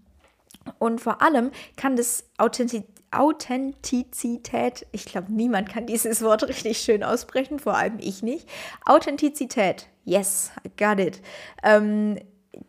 Und 0.79 0.99
vor 0.99 1.21
allem 1.21 1.51
kann 1.75 1.95
das 1.95 2.25
Authentizität 2.37 2.95
Authentizität, 3.11 4.85
ich 4.91 5.05
glaube, 5.05 5.31
niemand 5.31 5.69
kann 5.69 5.85
dieses 5.85 6.21
Wort 6.21 6.43
richtig 6.47 6.79
schön 6.79 7.03
aussprechen, 7.03 7.59
vor 7.59 7.77
allem 7.77 7.97
ich 7.99 8.23
nicht. 8.23 8.47
Authentizität, 8.85 9.87
yes, 10.03 10.51
I 10.65 10.71
got 10.77 10.99
it, 10.99 11.21
ähm, 11.63 12.19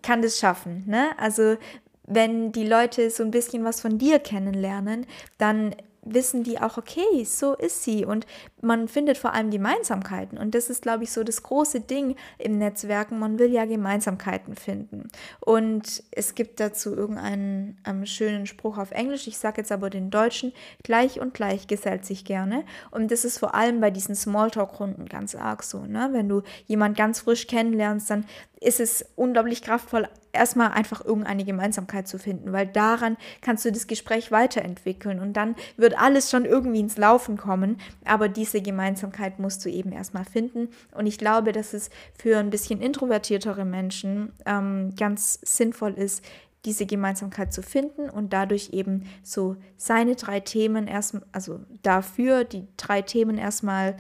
kann 0.03 0.23
das 0.23 0.39
schaffen. 0.39 0.85
Ne? 0.87 1.11
Also, 1.19 1.57
wenn 2.05 2.53
die 2.53 2.67
Leute 2.67 3.11
so 3.11 3.25
ein 3.25 3.33
bisschen 3.33 3.65
was 3.65 3.81
von 3.81 3.99
dir 3.99 4.21
kennenlernen, 4.21 5.07
dann 5.39 5.75
wissen 6.07 6.43
die 6.45 6.61
auch, 6.61 6.79
okay, 6.79 7.25
so 7.25 7.55
ist 7.55 7.83
sie. 7.85 8.05
Und 8.05 8.27
man 8.67 8.89
findet 8.89 9.17
vor 9.17 9.33
allem 9.33 9.51
Gemeinsamkeiten. 9.51 10.39
Und 10.39 10.55
das 10.55 10.69
ist, 10.69 10.83
glaube 10.83 11.05
ich, 11.05 11.13
so 11.13 11.25
das 11.25 11.43
große 11.43 11.81
Ding 11.81 12.17
im 12.39 12.59
Netzwerken, 12.59 13.19
man 13.19 13.39
will 13.39 13.51
ja 13.51 13.65
Gemeinsamkeiten 13.65 14.57
finden. 14.57 15.09
Und 15.41 16.03
es 16.11 16.35
gibt 16.35 16.61
dazu 16.61 16.95
irgendeinen 16.95 17.79
ähm, 17.87 18.05
schönen 18.05 18.47
Spruch 18.47 18.79
auf 18.79 18.91
Englisch, 18.91 19.27
ich 19.27 19.39
sage 19.39 19.61
jetzt 19.61 19.73
aber 19.73 19.89
den 19.89 20.11
deutschen, 20.11 20.53
gleich 20.83 21.21
und 21.21 21.35
gleich 21.35 21.67
gesellt 21.67 22.05
sich 22.05 22.25
gerne. 22.25 22.65
Und 22.91 23.11
das 23.11 23.25
ist 23.25 23.39
vor 23.39 23.55
allem 23.55 23.81
bei 23.81 23.91
diesen 23.91 24.15
Smalltalk-Runden 24.15 25.07
ganz 25.07 25.35
arg 25.35 25.63
so, 25.63 25.87
ne? 25.87 26.09
wenn 26.13 26.29
du 26.29 26.43
jemand 26.67 26.97
ganz 26.97 27.21
frisch 27.21 27.47
kennenlernst, 27.47 28.11
dann 28.11 28.25
ist 28.61 28.81
es 28.81 29.05
unglaublich 29.17 29.63
kraftvoll, 29.63 30.09
erstmal 30.33 30.73
einfach 30.73 31.05
irgendeine 31.05 31.45
Gemeinsamkeit 31.45 32.09
zu 32.09 32.19
finden, 32.19 32.53
weil 32.53 32.67
daran 32.67 33.17
kannst 33.41 33.65
du 33.65 33.73
das 33.73 33.87
Gespräch 33.87 34.31
weiterentwickeln. 34.31 35.21
Und 35.21 35.35
dann 35.35 35.57
wird 35.77 35.99
alles 35.99 36.31
schon 36.31 36.45
irgendwie 36.45 36.81
ins 36.81 36.97
Laufen 36.97 37.37
kommen, 37.37 37.79
aber 38.05 38.29
diese 38.29 38.56
Gemeinsamkeit 38.63 39.39
musst 39.39 39.65
du 39.65 39.71
eben 39.71 39.93
erstmal 39.93 40.25
finden 40.25 40.69
und 40.95 41.07
ich 41.07 41.19
glaube, 41.19 41.53
dass 41.53 41.73
es 41.73 41.91
für 42.17 42.39
ein 42.39 42.51
bisschen 42.51 42.81
introvertiertere 42.81 43.65
Menschen 43.65 44.33
ähm, 44.45 44.95
ganz 44.97 45.39
sinnvoll 45.43 45.95
ist, 45.95 46.25
diese 46.67 46.85
Gemeinsamkeit 46.85 47.53
zu 47.53 47.63
finden 47.63 48.11
und 48.11 48.33
dadurch 48.33 48.71
eben 48.73 49.05
so 49.23 49.57
seine 49.77 50.17
drei 50.17 50.41
Themen 50.41 50.89
erstmal, 50.89 51.23
also 51.31 51.61
dafür 51.83 52.45
die 52.45 52.67
drei 52.77 53.03
Themen 53.03 53.39
erstmal 53.39 53.97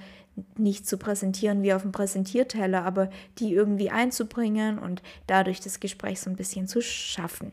nicht 0.58 0.86
zu 0.86 0.98
präsentieren 0.98 1.62
wie 1.62 1.72
auf 1.72 1.82
dem 1.82 1.92
Präsentierteller, 1.92 2.84
aber 2.84 3.08
die 3.38 3.54
irgendwie 3.54 3.90
einzubringen 3.90 4.78
und 4.78 5.02
dadurch 5.26 5.60
das 5.60 5.80
Gespräch 5.80 6.20
so 6.20 6.28
ein 6.28 6.36
bisschen 6.36 6.66
zu 6.66 6.82
schaffen. 6.82 7.52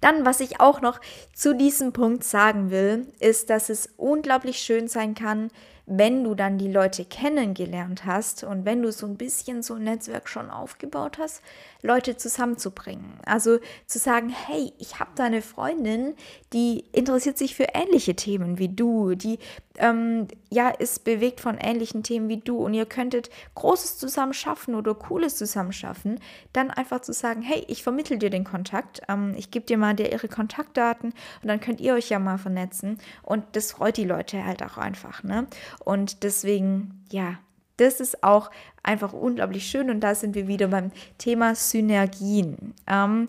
Dann, 0.00 0.24
was 0.24 0.38
ich 0.38 0.60
auch 0.60 0.80
noch 0.80 1.00
zu 1.32 1.56
diesem 1.56 1.92
Punkt 1.92 2.22
sagen 2.22 2.70
will, 2.70 3.08
ist, 3.18 3.50
dass 3.50 3.70
es 3.70 3.88
unglaublich 3.96 4.58
schön 4.58 4.86
sein 4.86 5.14
kann, 5.14 5.50
wenn 5.86 6.24
du 6.24 6.34
dann 6.34 6.58
die 6.58 6.70
Leute 6.70 7.04
kennengelernt 7.04 8.06
hast 8.06 8.42
und 8.42 8.64
wenn 8.64 8.82
du 8.82 8.90
so 8.90 9.06
ein 9.06 9.16
bisschen 9.16 9.62
so 9.62 9.74
ein 9.74 9.84
Netzwerk 9.84 10.28
schon 10.28 10.50
aufgebaut 10.50 11.18
hast, 11.18 11.42
Leute 11.82 12.16
zusammenzubringen. 12.16 13.18
Also 13.26 13.58
zu 13.86 13.98
sagen, 13.98 14.30
hey, 14.30 14.72
ich 14.78 14.98
habe 14.98 15.10
da 15.14 15.24
eine 15.24 15.42
Freundin, 15.42 16.14
die 16.52 16.84
interessiert 16.92 17.36
sich 17.36 17.54
für 17.54 17.68
ähnliche 17.74 18.14
Themen 18.14 18.58
wie 18.58 18.70
du, 18.70 19.14
die 19.14 19.38
ähm, 19.78 20.28
ja 20.50 20.68
ist 20.68 21.04
bewegt 21.04 21.40
von 21.40 21.58
ähnlichen 21.58 22.02
Themen 22.02 22.28
wie 22.28 22.38
du 22.38 22.58
und 22.58 22.74
ihr 22.74 22.86
könntet 22.86 23.30
Großes 23.54 23.98
zusammen 23.98 24.32
schaffen 24.32 24.74
oder 24.74 24.94
Cooles 24.94 25.36
zusammen 25.36 25.72
schaffen, 25.72 26.20
dann 26.52 26.70
einfach 26.70 27.00
zu 27.00 27.12
sagen, 27.12 27.42
hey, 27.42 27.64
ich 27.68 27.82
vermittel 27.82 28.18
dir 28.18 28.30
den 28.30 28.44
Kontakt, 28.44 29.02
ähm, 29.08 29.34
ich 29.36 29.50
gebe 29.50 29.66
dir 29.66 29.78
mal 29.78 29.94
der 29.94 30.12
ihre 30.12 30.28
Kontaktdaten 30.28 31.12
und 31.42 31.48
dann 31.48 31.60
könnt 31.60 31.80
ihr 31.80 31.94
euch 31.94 32.08
ja 32.08 32.18
mal 32.18 32.38
vernetzen 32.38 32.98
und 33.22 33.44
das 33.52 33.72
freut 33.72 33.96
die 33.96 34.04
Leute 34.04 34.44
halt 34.44 34.62
auch 34.62 34.78
einfach, 34.78 35.22
ne? 35.22 35.46
Und 35.84 36.22
deswegen, 36.22 37.04
ja, 37.10 37.38
das 37.76 38.00
ist 38.00 38.22
auch 38.22 38.50
einfach 38.82 39.12
unglaublich 39.12 39.66
schön 39.66 39.90
und 39.90 40.00
da 40.00 40.14
sind 40.14 40.34
wir 40.34 40.46
wieder 40.46 40.68
beim 40.68 40.92
Thema 41.18 41.54
Synergien. 41.54 42.74
Ähm, 42.86 43.28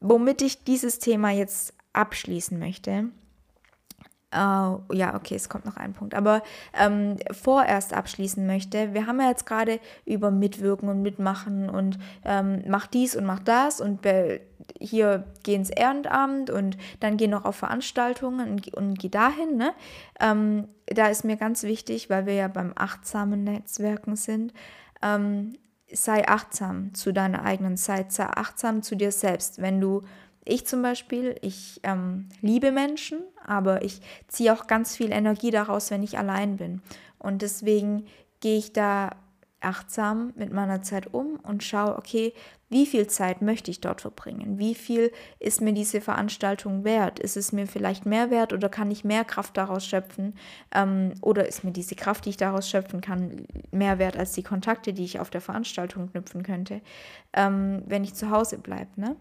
womit 0.00 0.42
ich 0.42 0.64
dieses 0.64 0.98
Thema 0.98 1.30
jetzt 1.30 1.74
abschließen 1.92 2.58
möchte. 2.58 3.10
Uh, 4.32 4.78
ja, 4.92 5.16
okay, 5.16 5.34
es 5.34 5.48
kommt 5.48 5.64
noch 5.64 5.76
ein 5.76 5.92
Punkt. 5.92 6.14
Aber 6.14 6.42
ähm, 6.78 7.16
vorerst 7.32 7.92
abschließen 7.92 8.46
möchte, 8.46 8.94
wir 8.94 9.08
haben 9.08 9.20
ja 9.20 9.28
jetzt 9.28 9.44
gerade 9.44 9.80
über 10.04 10.30
Mitwirken 10.30 10.88
und 10.88 11.02
Mitmachen 11.02 11.68
und 11.68 11.98
ähm, 12.24 12.62
mach 12.68 12.86
dies 12.86 13.16
und 13.16 13.26
mach 13.26 13.40
das 13.40 13.80
und 13.80 14.06
hier 14.78 15.24
geh 15.42 15.54
ins 15.56 15.70
Ehrenamt 15.70 16.48
und 16.48 16.78
dann 17.00 17.16
geh 17.16 17.26
noch 17.26 17.44
auf 17.44 17.56
Veranstaltungen 17.56 18.50
und, 18.50 18.74
und 18.74 18.98
geh 19.00 19.08
dahin. 19.08 19.56
Ne? 19.56 19.72
Ähm, 20.20 20.68
da 20.86 21.08
ist 21.08 21.24
mir 21.24 21.36
ganz 21.36 21.64
wichtig, 21.64 22.08
weil 22.08 22.26
wir 22.26 22.34
ja 22.34 22.46
beim 22.46 22.72
achtsamen 22.76 23.42
Netzwerken 23.42 24.14
sind, 24.14 24.52
ähm, 25.02 25.54
sei 25.92 26.28
achtsam 26.28 26.94
zu 26.94 27.12
deiner 27.12 27.42
eigenen 27.44 27.76
Zeit, 27.76 28.12
sei 28.12 28.26
achtsam 28.26 28.82
zu 28.82 28.96
dir 28.96 29.10
selbst. 29.10 29.60
Wenn 29.60 29.80
du 29.80 30.02
ich 30.44 30.66
zum 30.66 30.82
Beispiel, 30.82 31.36
ich 31.42 31.80
ähm, 31.82 32.28
liebe 32.40 32.72
Menschen, 32.72 33.20
aber 33.44 33.82
ich 33.82 34.00
ziehe 34.28 34.52
auch 34.52 34.66
ganz 34.66 34.96
viel 34.96 35.12
Energie 35.12 35.50
daraus, 35.50 35.90
wenn 35.90 36.02
ich 36.02 36.18
allein 36.18 36.56
bin. 36.56 36.82
Und 37.18 37.42
deswegen 37.42 38.06
gehe 38.40 38.58
ich 38.58 38.72
da 38.72 39.10
achtsam 39.60 40.32
mit 40.36 40.52
meiner 40.52 40.82
Zeit 40.82 41.12
um 41.12 41.38
und 41.42 41.62
schaue, 41.62 41.96
okay, 41.96 42.32
wie 42.70 42.86
viel 42.86 43.08
Zeit 43.08 43.42
möchte 43.42 43.70
ich 43.70 43.80
dort 43.80 44.00
verbringen? 44.00 44.58
Wie 44.58 44.74
viel 44.74 45.10
ist 45.38 45.60
mir 45.60 45.72
diese 45.72 46.00
Veranstaltung 46.00 46.84
wert? 46.84 47.18
Ist 47.18 47.36
es 47.36 47.52
mir 47.52 47.66
vielleicht 47.66 48.06
mehr 48.06 48.30
wert 48.30 48.52
oder 48.52 48.68
kann 48.68 48.90
ich 48.90 49.04
mehr 49.04 49.24
Kraft 49.24 49.56
daraus 49.56 49.84
schöpfen? 49.84 50.34
Ähm, 50.72 51.12
oder 51.20 51.46
ist 51.46 51.64
mir 51.64 51.72
diese 51.72 51.96
Kraft, 51.96 52.24
die 52.24 52.30
ich 52.30 52.36
daraus 52.36 52.70
schöpfen 52.70 53.00
kann, 53.00 53.44
mehr 53.72 53.98
wert 53.98 54.16
als 54.16 54.32
die 54.32 54.44
Kontakte, 54.44 54.92
die 54.92 55.04
ich 55.04 55.20
auf 55.20 55.30
der 55.30 55.40
Veranstaltung 55.40 56.10
knüpfen 56.10 56.42
könnte, 56.42 56.80
ähm, 57.32 57.82
wenn 57.86 58.04
ich 58.04 58.14
zu 58.14 58.30
Hause 58.30 58.58
bleibe? 58.58 59.00
Ne? 59.00 59.16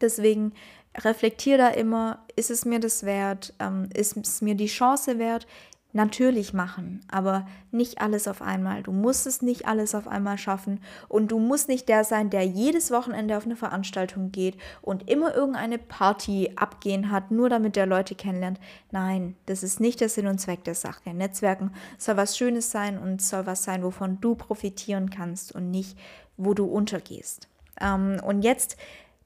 Deswegen 0.00 0.52
reflektiere 0.96 1.58
da 1.58 1.68
immer, 1.68 2.24
ist 2.36 2.50
es 2.50 2.64
mir 2.64 2.80
das 2.80 3.04
wert? 3.04 3.54
Ähm, 3.58 3.88
ist 3.94 4.16
es 4.16 4.42
mir 4.42 4.54
die 4.54 4.66
Chance 4.66 5.18
wert? 5.18 5.46
Natürlich 5.92 6.54
machen, 6.54 7.00
aber 7.10 7.48
nicht 7.72 8.00
alles 8.00 8.28
auf 8.28 8.42
einmal. 8.42 8.84
Du 8.84 8.92
musst 8.92 9.26
es 9.26 9.42
nicht 9.42 9.66
alles 9.66 9.96
auf 9.96 10.06
einmal 10.06 10.38
schaffen 10.38 10.80
und 11.08 11.32
du 11.32 11.40
musst 11.40 11.68
nicht 11.68 11.88
der 11.88 12.04
sein, 12.04 12.30
der 12.30 12.44
jedes 12.44 12.92
Wochenende 12.92 13.36
auf 13.36 13.44
eine 13.44 13.56
Veranstaltung 13.56 14.30
geht 14.30 14.56
und 14.82 15.10
immer 15.10 15.34
irgendeine 15.34 15.78
Party 15.78 16.52
abgehen 16.54 17.10
hat, 17.10 17.32
nur 17.32 17.48
damit 17.48 17.74
der 17.74 17.86
Leute 17.86 18.14
kennenlernt. 18.14 18.60
Nein, 18.92 19.34
das 19.46 19.64
ist 19.64 19.80
nicht 19.80 20.00
der 20.00 20.08
Sinn 20.08 20.28
und 20.28 20.38
Zweck 20.38 20.62
der 20.62 20.76
Sache. 20.76 21.12
Netzwerken 21.12 21.72
soll 21.98 22.16
was 22.16 22.38
Schönes 22.38 22.70
sein 22.70 22.96
und 22.96 23.20
soll 23.20 23.46
was 23.46 23.64
sein, 23.64 23.82
wovon 23.82 24.20
du 24.20 24.36
profitieren 24.36 25.10
kannst 25.10 25.52
und 25.52 25.72
nicht, 25.72 25.98
wo 26.36 26.54
du 26.54 26.66
untergehst. 26.66 27.48
Ähm, 27.80 28.20
und 28.24 28.42
jetzt 28.42 28.76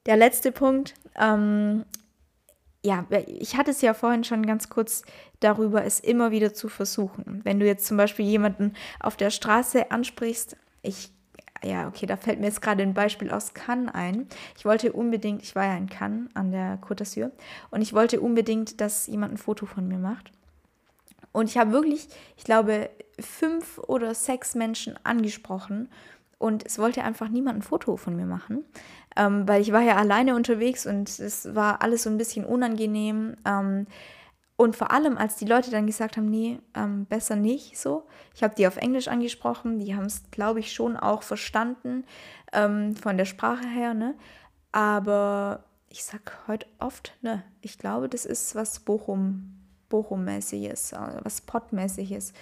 der 0.07 0.17
letzte 0.17 0.53
Punkt, 0.53 0.95
ähm, 1.17 1.85
ja, 2.85 3.07
ich 3.27 3.57
hatte 3.57 3.71
es 3.71 3.81
ja 3.81 3.95
vorhin 3.95 4.25
schon 4.25 4.45
ganz 4.45 4.69
kurz 4.69 5.03
darüber, 5.41 5.85
es 5.85 6.01
immer 6.01 6.31
wieder 6.31 6.53
zu 6.53 6.69
versuchen. 6.69 7.41
Wenn 7.43 7.59
du 7.59 7.67
jetzt 7.67 7.87
zum 7.87 7.97
Beispiel 7.97 8.27
jemanden 8.27 8.75
auf 9.01 9.17
der 9.17 9.31
Straße 9.31 9.91
ansprichst, 9.91 10.57
ich, 10.83 11.11
ja, 11.63 11.89
okay, 11.89 12.05
da 12.05 12.19
fällt 12.19 12.41
mir 12.41 12.47
jetzt 12.47 12.61
gerade 12.61 12.83
ein 12.83 12.93
Beispiel 12.93 13.31
aus 13.31 13.55
Cannes 13.55 13.95
ein. 13.95 14.29
Ich 14.59 14.67
wollte 14.67 14.93
unbedingt, 14.93 15.43
ich 15.43 15.55
war 15.55 15.65
ja 15.65 15.77
in 15.79 15.89
Cannes 15.89 16.29
an 16.35 16.53
der 16.53 16.79
Côte 16.83 17.03
d'Azur 17.03 17.31
und 17.71 17.81
ich 17.81 17.95
wollte 17.95 18.21
unbedingt, 18.21 18.83
dass 18.83 19.07
jemand 19.07 19.35
ein 19.35 19.39
Foto 19.39 19.65
von 19.65 19.89
mir 19.89 19.99
macht. 19.99 20.31
Und 21.33 21.49
ich 21.49 21.57
habe 21.57 21.73
wirklich, 21.73 22.09
ich 22.37 22.45
glaube, 22.45 22.91
fünf 23.19 23.79
oder 23.79 24.15
sechs 24.15 24.55
Menschen 24.55 24.99
angesprochen 25.05 25.89
und 26.45 26.67
es 26.67 26.79
wollte 26.79 27.03
einfach 27.03 27.31
niemand 27.31 27.61
ein 27.61 27.63
Foto 27.63 27.97
von 27.97 28.17
mir 28.17 28.27
machen, 28.27 28.67
ähm, 29.17 29.49
weil 29.49 29.63
ich 29.63 29.73
war 29.73 29.81
ja 29.81 29.97
alleine 29.97 30.37
unterwegs 30.37 30.85
und 30.85 31.09
es 31.19 31.55
war 31.55 31.81
alles 31.81 32.03
so 32.03 32.11
ein 32.11 32.19
bisschen 32.19 32.45
unangenehm. 32.45 33.35
Ähm, 33.47 33.87
und 34.57 34.77
vor 34.77 34.91
allem, 34.91 35.17
als 35.17 35.37
die 35.37 35.47
Leute 35.47 35.71
dann 35.71 35.87
gesagt 35.87 36.19
haben, 36.19 36.29
nee, 36.29 36.59
ähm, 36.75 37.07
besser 37.07 37.35
nicht 37.35 37.79
so. 37.79 38.07
Ich 38.35 38.43
habe 38.43 38.55
die 38.55 38.67
auf 38.67 38.77
Englisch 38.77 39.09
angesprochen, 39.09 39.79
die 39.79 39.97
haben 39.97 40.05
es, 40.05 40.31
glaube 40.33 40.61
ich, 40.61 40.75
schon 40.75 40.99
auch 40.99 41.23
verstanden 41.23 42.05
ähm, 42.53 42.95
von 42.95 43.17
der 43.17 43.25
Sprache 43.25 43.67
her, 43.67 43.95
ne? 43.95 44.15
Aber 44.71 45.65
ich 45.89 46.05
sage 46.05 46.25
heute 46.47 46.67
oft, 46.79 47.17
ne, 47.23 47.43
ich 47.63 47.79
glaube, 47.79 48.11
das 48.11 48.27
ist 48.27 48.55
was 48.55 48.81
Bochum, 48.81 49.55
Bochum-mäßiges, 49.89 50.93
äh, 50.93 51.21
was 51.23 51.41
Pottmäßiges. 51.41 52.35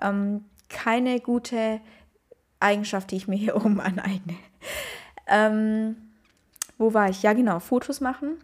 Ähm, 0.00 0.44
keine 0.68 1.18
gute 1.18 1.80
Eigenschaft, 2.60 3.10
die 3.10 3.16
ich 3.16 3.28
mir 3.28 3.36
hier 3.36 3.56
oben 3.64 3.80
aneigne. 3.80 4.36
Ähm, 5.26 5.96
wo 6.78 6.94
war 6.94 7.10
ich? 7.10 7.22
Ja, 7.22 7.32
genau, 7.32 7.58
Fotos 7.58 8.00
machen. 8.00 8.38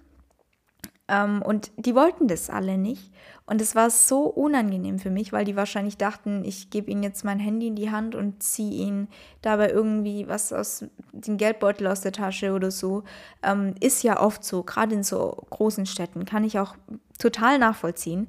Ähm, 1.06 1.42
und 1.42 1.70
die 1.76 1.94
wollten 1.94 2.28
das 2.28 2.48
alle 2.48 2.78
nicht. 2.78 3.10
Und 3.46 3.60
es 3.60 3.74
war 3.74 3.90
so 3.90 4.22
unangenehm 4.22 4.98
für 4.98 5.10
mich, 5.10 5.32
weil 5.32 5.44
die 5.44 5.54
wahrscheinlich 5.54 5.98
dachten, 5.98 6.44
ich 6.44 6.70
gebe 6.70 6.90
ihnen 6.90 7.02
jetzt 7.02 7.24
mein 7.24 7.38
Handy 7.38 7.66
in 7.66 7.76
die 7.76 7.90
Hand 7.90 8.14
und 8.14 8.42
ziehe 8.42 8.72
ihnen 8.86 9.08
dabei 9.42 9.70
irgendwie 9.70 10.26
was 10.28 10.50
aus 10.52 10.86
dem 11.12 11.36
Geldbeutel 11.36 11.86
aus 11.86 12.00
der 12.00 12.12
Tasche 12.12 12.52
oder 12.54 12.70
so. 12.70 13.04
Ähm, 13.42 13.74
ist 13.80 14.02
ja 14.02 14.18
oft 14.18 14.44
so, 14.44 14.62
gerade 14.62 14.94
in 14.94 15.02
so 15.02 15.44
großen 15.50 15.84
Städten, 15.84 16.24
kann 16.24 16.42
ich 16.42 16.58
auch 16.58 16.74
total 17.18 17.58
nachvollziehen. 17.58 18.28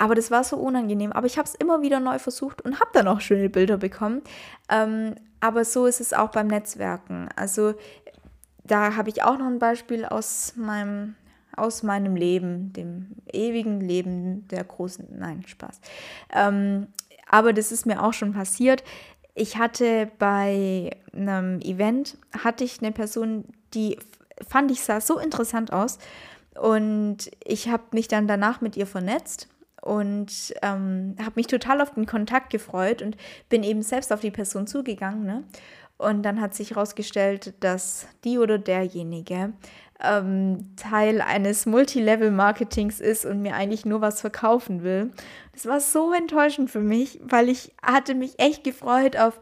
Aber 0.00 0.14
das 0.14 0.30
war 0.30 0.44
so 0.44 0.56
unangenehm. 0.56 1.12
Aber 1.12 1.26
ich 1.26 1.36
habe 1.36 1.46
es 1.46 1.54
immer 1.54 1.82
wieder 1.82 2.00
neu 2.00 2.18
versucht 2.18 2.62
und 2.62 2.80
habe 2.80 2.88
dann 2.94 3.06
auch 3.06 3.20
schöne 3.20 3.50
Bilder 3.50 3.76
bekommen. 3.76 4.22
Ähm, 4.70 5.14
aber 5.40 5.66
so 5.66 5.84
ist 5.84 6.00
es 6.00 6.14
auch 6.14 6.30
beim 6.30 6.46
Netzwerken. 6.46 7.28
Also 7.36 7.74
da 8.64 8.96
habe 8.96 9.10
ich 9.10 9.22
auch 9.22 9.36
noch 9.36 9.46
ein 9.46 9.58
Beispiel 9.58 10.06
aus 10.06 10.54
meinem, 10.56 11.16
aus 11.54 11.82
meinem 11.82 12.16
Leben, 12.16 12.72
dem 12.72 13.08
ewigen 13.30 13.82
Leben 13.82 14.48
der 14.48 14.64
großen, 14.64 15.06
nein, 15.18 15.44
Spaß. 15.46 15.82
Ähm, 16.32 16.86
aber 17.28 17.52
das 17.52 17.70
ist 17.70 17.84
mir 17.84 18.02
auch 18.02 18.14
schon 18.14 18.32
passiert. 18.32 18.82
Ich 19.34 19.58
hatte 19.58 20.10
bei 20.18 20.96
einem 21.12 21.60
Event, 21.60 22.16
hatte 22.42 22.64
ich 22.64 22.80
eine 22.80 22.92
Person, 22.92 23.44
die 23.74 23.98
fand 24.48 24.70
ich 24.70 24.80
sah 24.80 25.02
so 25.02 25.18
interessant 25.18 25.74
aus. 25.74 25.98
Und 26.58 27.30
ich 27.44 27.68
habe 27.68 27.82
mich 27.92 28.08
dann 28.08 28.26
danach 28.26 28.62
mit 28.62 28.78
ihr 28.78 28.86
vernetzt 28.86 29.49
und 29.80 30.54
ähm, 30.62 31.16
habe 31.18 31.32
mich 31.36 31.46
total 31.46 31.80
auf 31.80 31.94
den 31.94 32.06
Kontakt 32.06 32.50
gefreut 32.50 33.02
und 33.02 33.16
bin 33.48 33.62
eben 33.62 33.82
selbst 33.82 34.12
auf 34.12 34.20
die 34.20 34.30
Person 34.30 34.66
zugegangen. 34.66 35.24
Ne? 35.24 35.44
Und 35.98 36.22
dann 36.22 36.40
hat 36.40 36.54
sich 36.54 36.70
herausgestellt, 36.70 37.54
dass 37.60 38.06
die 38.24 38.38
oder 38.38 38.58
derjenige 38.58 39.52
ähm, 40.02 40.74
Teil 40.76 41.20
eines 41.20 41.66
Multilevel-Marketings 41.66 43.00
ist 43.00 43.26
und 43.26 43.42
mir 43.42 43.54
eigentlich 43.54 43.84
nur 43.84 44.00
was 44.00 44.20
verkaufen 44.20 44.82
will. 44.82 45.10
Das 45.52 45.66
war 45.66 45.80
so 45.80 46.12
enttäuschend 46.12 46.70
für 46.70 46.80
mich, 46.80 47.20
weil 47.22 47.48
ich 47.48 47.72
hatte 47.82 48.14
mich 48.14 48.38
echt 48.38 48.64
gefreut 48.64 49.16
auf 49.18 49.40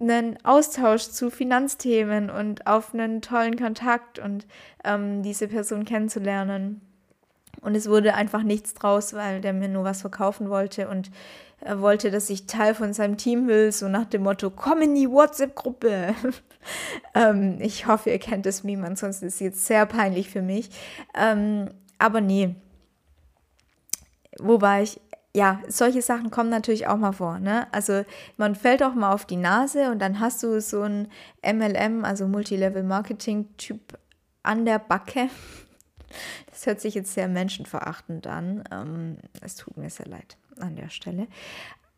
einen 0.00 0.38
Austausch 0.44 1.08
zu 1.08 1.30
Finanzthemen 1.30 2.30
und 2.30 2.66
auf 2.66 2.94
einen 2.94 3.20
tollen 3.20 3.58
Kontakt 3.58 4.18
und 4.18 4.46
ähm, 4.84 5.22
diese 5.22 5.48
Person 5.48 5.84
kennenzulernen. 5.84 6.87
Und 7.60 7.74
es 7.74 7.88
wurde 7.88 8.14
einfach 8.14 8.42
nichts 8.42 8.74
draus, 8.74 9.14
weil 9.14 9.40
der 9.40 9.52
mir 9.52 9.68
nur 9.68 9.84
was 9.84 10.00
verkaufen 10.00 10.48
wollte 10.48 10.88
und 10.88 11.10
er 11.60 11.80
wollte, 11.80 12.10
dass 12.10 12.30
ich 12.30 12.46
Teil 12.46 12.74
von 12.74 12.92
seinem 12.92 13.16
Team 13.16 13.48
will, 13.48 13.72
so 13.72 13.88
nach 13.88 14.04
dem 14.04 14.22
Motto, 14.22 14.50
komm 14.50 14.82
in 14.82 14.94
die 14.94 15.10
WhatsApp-Gruppe. 15.10 16.14
ähm, 17.14 17.58
ich 17.60 17.86
hoffe, 17.86 18.10
ihr 18.10 18.18
kennt 18.18 18.46
das 18.46 18.62
Meme, 18.62 18.86
ansonsten 18.86 19.26
ist 19.26 19.34
es 19.34 19.40
jetzt 19.40 19.66
sehr 19.66 19.84
peinlich 19.86 20.30
für 20.30 20.42
mich. 20.42 20.70
Ähm, 21.14 21.70
aber 21.98 22.20
nee. 22.20 22.54
Wobei 24.38 24.84
ich, 24.84 25.00
ja, 25.34 25.60
solche 25.66 26.00
Sachen 26.00 26.30
kommen 26.30 26.48
natürlich 26.48 26.86
auch 26.86 26.96
mal 26.96 27.12
vor. 27.12 27.40
Ne? 27.40 27.66
Also 27.72 28.04
man 28.36 28.54
fällt 28.54 28.84
auch 28.84 28.94
mal 28.94 29.12
auf 29.12 29.24
die 29.24 29.36
Nase 29.36 29.90
und 29.90 29.98
dann 29.98 30.20
hast 30.20 30.44
du 30.44 30.60
so 30.60 30.82
einen 30.82 31.08
MLM, 31.44 32.04
also 32.04 32.28
Multilevel-Marketing-Typ 32.28 33.98
an 34.44 34.64
der 34.64 34.78
Backe. 34.78 35.28
Das 36.50 36.66
hört 36.66 36.80
sich 36.80 36.94
jetzt 36.94 37.14
sehr 37.14 37.28
menschenverachtend 37.28 38.26
an. 38.26 38.64
Ähm, 38.70 39.18
es 39.40 39.56
tut 39.56 39.76
mir 39.76 39.90
sehr 39.90 40.06
leid 40.06 40.36
an 40.58 40.76
der 40.76 40.88
Stelle. 40.88 41.26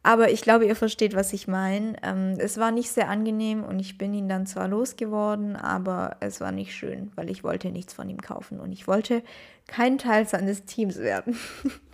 Aber 0.02 0.31
ich 0.31 0.40
glaube, 0.40 0.64
ihr 0.64 0.76
versteht, 0.76 1.14
was 1.14 1.33
ich 1.33 1.47
meine. 1.47 1.95
Ähm, 2.02 2.37
es 2.38 2.57
war 2.57 2.71
nicht 2.71 2.90
sehr 2.90 3.09
angenehm 3.09 3.62
und 3.62 3.81
ich 3.81 3.99
bin 3.99 4.14
ihn 4.14 4.29
dann 4.29 4.47
zwar 4.47 4.67
losgeworden, 4.67 5.57
aber 5.57 6.17
es 6.21 6.40
war 6.40 6.52
nicht 6.52 6.75
schön, 6.75 7.12
weil 7.17 7.29
ich 7.29 7.45
wollte 7.45 7.71
nichts 7.71 7.93
von 7.93 8.09
ihm 8.09 8.21
kaufen 8.21 8.61
und 8.61 8.73
ich 8.73 8.88
wollte 8.88 9.23
kein 9.67 9.99
Teil 9.99 10.26
seines 10.26 10.64
Teams 10.64 10.99
werden. 10.99 11.38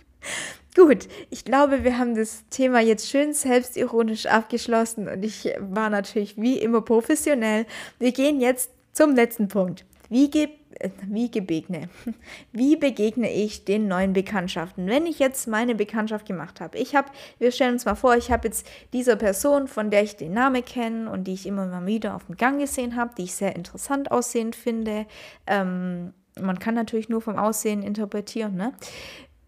Gut, 0.75 1.07
ich 1.31 1.43
glaube, 1.43 1.83
wir 1.83 1.97
haben 1.97 2.15
das 2.15 2.45
Thema 2.49 2.79
jetzt 2.79 3.09
schön 3.09 3.33
selbstironisch 3.33 4.27
abgeschlossen 4.27 5.09
und 5.09 5.25
ich 5.25 5.49
war 5.59 5.89
natürlich 5.89 6.39
wie 6.39 6.59
immer 6.59 6.81
professionell. 6.81 7.65
Wir 7.99 8.11
gehen 8.11 8.39
jetzt 8.39 8.71
zum 8.93 9.15
letzten 9.15 9.47
Punkt. 9.47 9.85
Wie 10.09 10.29
gibt 10.29 10.66
wie 11.07 11.29
begegne, 11.29 11.89
wie 12.51 12.75
begegne 12.75 13.31
ich 13.31 13.65
den 13.65 13.87
neuen 13.87 14.13
Bekanntschaften? 14.13 14.87
Wenn 14.87 15.05
ich 15.05 15.19
jetzt 15.19 15.47
meine 15.47 15.75
Bekanntschaft 15.75 16.25
gemacht 16.25 16.61
habe, 16.61 16.77
ich 16.77 16.95
habe, 16.95 17.09
wir 17.39 17.51
stellen 17.51 17.73
uns 17.73 17.85
mal 17.85 17.95
vor, 17.95 18.15
ich 18.15 18.31
habe 18.31 18.47
jetzt 18.47 18.67
dieser 18.93 19.15
Person, 19.15 19.67
von 19.67 19.89
der 19.89 20.03
ich 20.03 20.15
den 20.15 20.33
Namen 20.33 20.63
kenne 20.63 21.09
und 21.09 21.25
die 21.25 21.33
ich 21.33 21.45
immer 21.45 21.65
mal 21.65 21.85
wieder 21.85 22.15
auf 22.15 22.25
dem 22.25 22.37
Gang 22.37 22.59
gesehen 22.59 22.95
habe, 22.95 23.13
die 23.17 23.23
ich 23.23 23.35
sehr 23.35 23.55
interessant 23.55 24.11
aussehend 24.11 24.55
finde. 24.55 25.05
Ähm, 25.45 26.13
man 26.39 26.59
kann 26.59 26.75
natürlich 26.75 27.09
nur 27.09 27.21
vom 27.21 27.37
Aussehen 27.37 27.81
interpretieren. 27.83 28.55
Ne? 28.55 28.73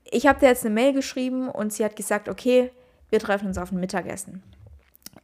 Ich 0.06 0.28
habe 0.28 0.40
dir 0.40 0.48
jetzt 0.48 0.66
eine 0.66 0.74
Mail 0.74 0.94
geschrieben 0.94 1.50
und 1.50 1.72
sie 1.72 1.86
hat 1.86 1.96
gesagt, 1.96 2.30
okay, 2.30 2.72
wir 3.10 3.20
treffen 3.20 3.48
uns 3.48 3.58
auf 3.58 3.72
ein 3.72 3.80
Mittagessen. 3.80 4.44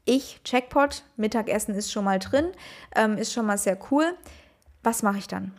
Ich, 0.06 0.40
Checkpot, 0.44 1.04
Mittagessen 1.18 1.74
ist 1.74 1.92
schon 1.92 2.06
mal 2.06 2.20
drin, 2.20 2.52
ähm, 2.96 3.18
ist 3.18 3.34
schon 3.34 3.48
mal 3.48 3.58
sehr 3.58 3.78
cool. 3.90 4.06
Was 4.84 5.02
mache 5.02 5.18
ich 5.18 5.28
dann? 5.28 5.52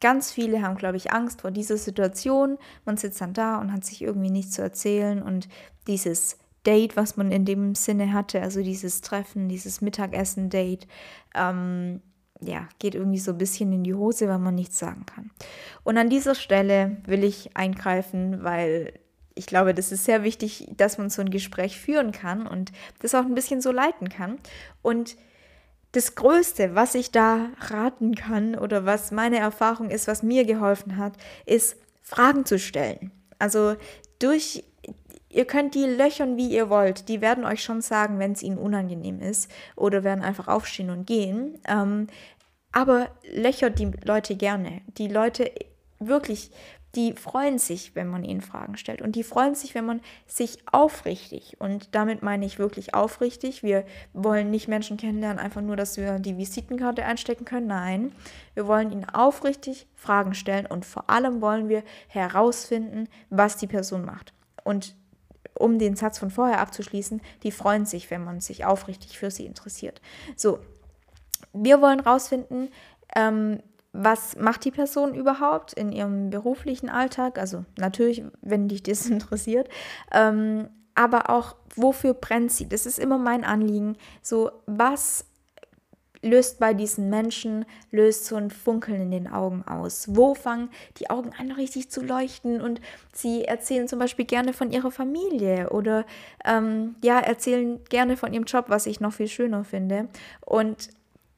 Ganz 0.00 0.32
viele 0.32 0.62
haben, 0.62 0.76
glaube 0.76 0.96
ich, 0.96 1.12
Angst 1.12 1.42
vor 1.42 1.50
dieser 1.50 1.76
Situation. 1.76 2.58
Man 2.84 2.96
sitzt 2.96 3.20
dann 3.20 3.32
da 3.32 3.58
und 3.58 3.72
hat 3.72 3.84
sich 3.84 4.02
irgendwie 4.02 4.30
nichts 4.30 4.52
zu 4.52 4.62
erzählen 4.62 5.22
und 5.22 5.48
dieses 5.86 6.38
Date, 6.66 6.96
was 6.96 7.16
man 7.16 7.30
in 7.30 7.44
dem 7.44 7.74
Sinne 7.74 8.12
hatte, 8.12 8.42
also 8.42 8.62
dieses 8.62 9.00
Treffen, 9.00 9.48
dieses 9.48 9.80
Mittagessen-Date, 9.80 10.86
ähm, 11.34 12.02
ja, 12.40 12.68
geht 12.78 12.94
irgendwie 12.94 13.18
so 13.18 13.32
ein 13.32 13.38
bisschen 13.38 13.72
in 13.72 13.84
die 13.84 13.94
Hose, 13.94 14.28
weil 14.28 14.38
man 14.38 14.54
nichts 14.54 14.78
sagen 14.78 15.06
kann. 15.06 15.30
Und 15.84 15.96
an 15.96 16.10
dieser 16.10 16.34
Stelle 16.34 16.96
will 17.06 17.24
ich 17.24 17.56
eingreifen, 17.56 18.42
weil 18.42 18.92
ich 19.34 19.46
glaube, 19.46 19.74
das 19.74 19.92
ist 19.92 20.04
sehr 20.04 20.22
wichtig, 20.22 20.68
dass 20.76 20.98
man 20.98 21.10
so 21.10 21.22
ein 21.22 21.30
Gespräch 21.30 21.78
führen 21.78 22.10
kann 22.10 22.46
und 22.46 22.72
das 23.00 23.14
auch 23.14 23.24
ein 23.24 23.34
bisschen 23.34 23.60
so 23.60 23.70
leiten 23.70 24.08
kann. 24.08 24.38
Und 24.82 25.16
das 25.96 26.14
Größte, 26.14 26.74
was 26.74 26.94
ich 26.94 27.10
da 27.10 27.48
raten 27.58 28.14
kann 28.14 28.54
oder 28.54 28.84
was 28.84 29.12
meine 29.12 29.38
Erfahrung 29.38 29.88
ist, 29.88 30.06
was 30.06 30.22
mir 30.22 30.44
geholfen 30.44 30.98
hat, 30.98 31.14
ist 31.46 31.76
Fragen 32.02 32.44
zu 32.44 32.58
stellen. 32.58 33.12
Also 33.38 33.76
durch, 34.18 34.62
ihr 35.30 35.46
könnt 35.46 35.74
die 35.74 35.86
löchern, 35.86 36.36
wie 36.36 36.50
ihr 36.50 36.68
wollt. 36.68 37.08
Die 37.08 37.22
werden 37.22 37.46
euch 37.46 37.62
schon 37.62 37.80
sagen, 37.80 38.18
wenn 38.18 38.32
es 38.32 38.42
ihnen 38.42 38.58
unangenehm 38.58 39.20
ist 39.20 39.50
oder 39.74 40.04
werden 40.04 40.22
einfach 40.22 40.48
aufstehen 40.48 40.90
und 40.90 41.06
gehen. 41.06 41.58
Ähm, 41.66 42.08
aber 42.72 43.08
löchert 43.32 43.78
die 43.78 43.90
Leute 44.04 44.36
gerne. 44.36 44.82
Die 44.98 45.08
Leute 45.08 45.50
wirklich 45.98 46.50
die 46.94 47.12
freuen 47.12 47.58
sich, 47.58 47.94
wenn 47.94 48.08
man 48.08 48.24
ihnen 48.24 48.40
Fragen 48.40 48.76
stellt. 48.76 49.02
Und 49.02 49.16
die 49.16 49.22
freuen 49.22 49.54
sich, 49.54 49.74
wenn 49.74 49.84
man 49.84 50.00
sich 50.26 50.58
aufrichtig, 50.70 51.56
und 51.58 51.94
damit 51.94 52.22
meine 52.22 52.46
ich 52.46 52.58
wirklich 52.58 52.94
aufrichtig, 52.94 53.62
wir 53.62 53.84
wollen 54.14 54.50
nicht 54.50 54.68
Menschen 54.68 54.96
kennenlernen, 54.96 55.38
einfach 55.38 55.60
nur, 55.60 55.76
dass 55.76 55.98
wir 55.98 56.18
die 56.18 56.38
Visitenkarte 56.38 57.04
einstecken 57.04 57.44
können. 57.44 57.66
Nein, 57.66 58.12
wir 58.54 58.66
wollen 58.66 58.90
ihnen 58.92 59.08
aufrichtig 59.08 59.86
Fragen 59.94 60.34
stellen 60.34 60.66
und 60.66 60.86
vor 60.86 61.10
allem 61.10 61.42
wollen 61.42 61.68
wir 61.68 61.82
herausfinden, 62.08 63.08
was 63.28 63.58
die 63.58 63.66
Person 63.66 64.04
macht. 64.04 64.32
Und 64.64 64.94
um 65.58 65.78
den 65.78 65.96
Satz 65.96 66.18
von 66.18 66.30
vorher 66.30 66.60
abzuschließen, 66.60 67.20
die 67.42 67.50
freuen 67.50 67.86
sich, 67.86 68.10
wenn 68.10 68.24
man 68.24 68.40
sich 68.40 68.64
aufrichtig 68.64 69.18
für 69.18 69.30
sie 69.30 69.46
interessiert. 69.46 70.00
So, 70.36 70.58
wir 71.52 71.80
wollen 71.80 72.02
herausfinden, 72.02 72.68
ähm, 73.14 73.60
was 73.96 74.36
macht 74.36 74.64
die 74.64 74.70
Person 74.70 75.14
überhaupt 75.14 75.72
in 75.72 75.92
ihrem 75.92 76.30
beruflichen 76.30 76.88
Alltag? 76.88 77.38
Also 77.38 77.64
natürlich, 77.78 78.22
wenn 78.42 78.68
dich 78.68 78.82
das 78.82 79.06
interessiert. 79.10 79.68
Ähm, 80.12 80.68
aber 80.94 81.28
auch, 81.30 81.56
wofür 81.74 82.14
brennt 82.14 82.52
sie? 82.52 82.68
Das 82.68 82.86
ist 82.86 82.98
immer 82.98 83.18
mein 83.18 83.44
Anliegen. 83.44 83.96
So, 84.22 84.50
was 84.66 85.26
löst 86.22 86.58
bei 86.58 86.74
diesen 86.74 87.10
Menschen, 87.10 87.64
löst 87.90 88.24
so 88.24 88.36
ein 88.36 88.50
Funkeln 88.50 89.00
in 89.02 89.10
den 89.10 89.28
Augen 89.28 89.62
aus? 89.66 90.16
Wo 90.16 90.34
fangen 90.34 90.70
die 90.98 91.10
Augen 91.10 91.32
an, 91.38 91.52
richtig 91.52 91.90
zu 91.90 92.02
leuchten? 92.02 92.60
Und 92.60 92.80
sie 93.12 93.44
erzählen 93.44 93.88
zum 93.88 93.98
Beispiel 93.98 94.24
gerne 94.24 94.52
von 94.52 94.70
ihrer 94.70 94.90
Familie 94.90 95.70
oder 95.70 96.04
ähm, 96.44 96.96
ja, 97.02 97.18
erzählen 97.18 97.82
gerne 97.88 98.16
von 98.16 98.32
ihrem 98.32 98.44
Job, 98.44 98.66
was 98.68 98.86
ich 98.86 99.00
noch 99.00 99.12
viel 99.12 99.28
schöner 99.28 99.64
finde. 99.64 100.08
Und 100.40 100.88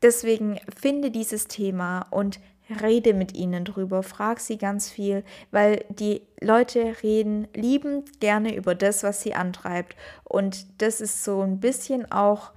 Deswegen 0.03 0.59
finde 0.77 1.11
dieses 1.11 1.49
Thema 1.49 2.07
und 2.11 2.41
rede 2.83 3.15
mit 3.15 3.35
ihnen 3.35 3.65
drüber, 3.65 4.03
frag 4.03 4.41
sie 4.41 4.59
ganz 4.59 4.91
viel, 4.91 5.25
weil 5.51 5.85
die 5.89 6.23
Leute 6.41 6.97
reden 7.03 7.49
liebend 7.55 8.21
gerne 8.21 8.55
über 8.55 8.75
das, 8.75 9.03
was 9.03 9.23
sie 9.23 9.35
antreibt. 9.35 9.97
Und 10.25 10.83
das 10.83 11.01
ist 11.01 11.25
so 11.25 11.41
ein 11.41 11.61
bisschen 11.61 12.11
auch, 12.13 12.53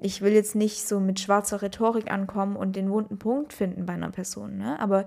ich 0.00 0.22
will 0.22 0.32
jetzt 0.32 0.54
nicht 0.54 0.86
so 0.86 1.00
mit 1.00 1.20
schwarzer 1.20 1.62
Rhetorik 1.62 2.10
ankommen 2.10 2.56
und 2.56 2.76
den 2.76 2.90
wunden 2.90 3.18
Punkt 3.18 3.52
finden 3.52 3.86
bei 3.86 3.94
einer 3.94 4.10
Person, 4.10 4.58
ne? 4.58 4.78
aber 4.78 5.06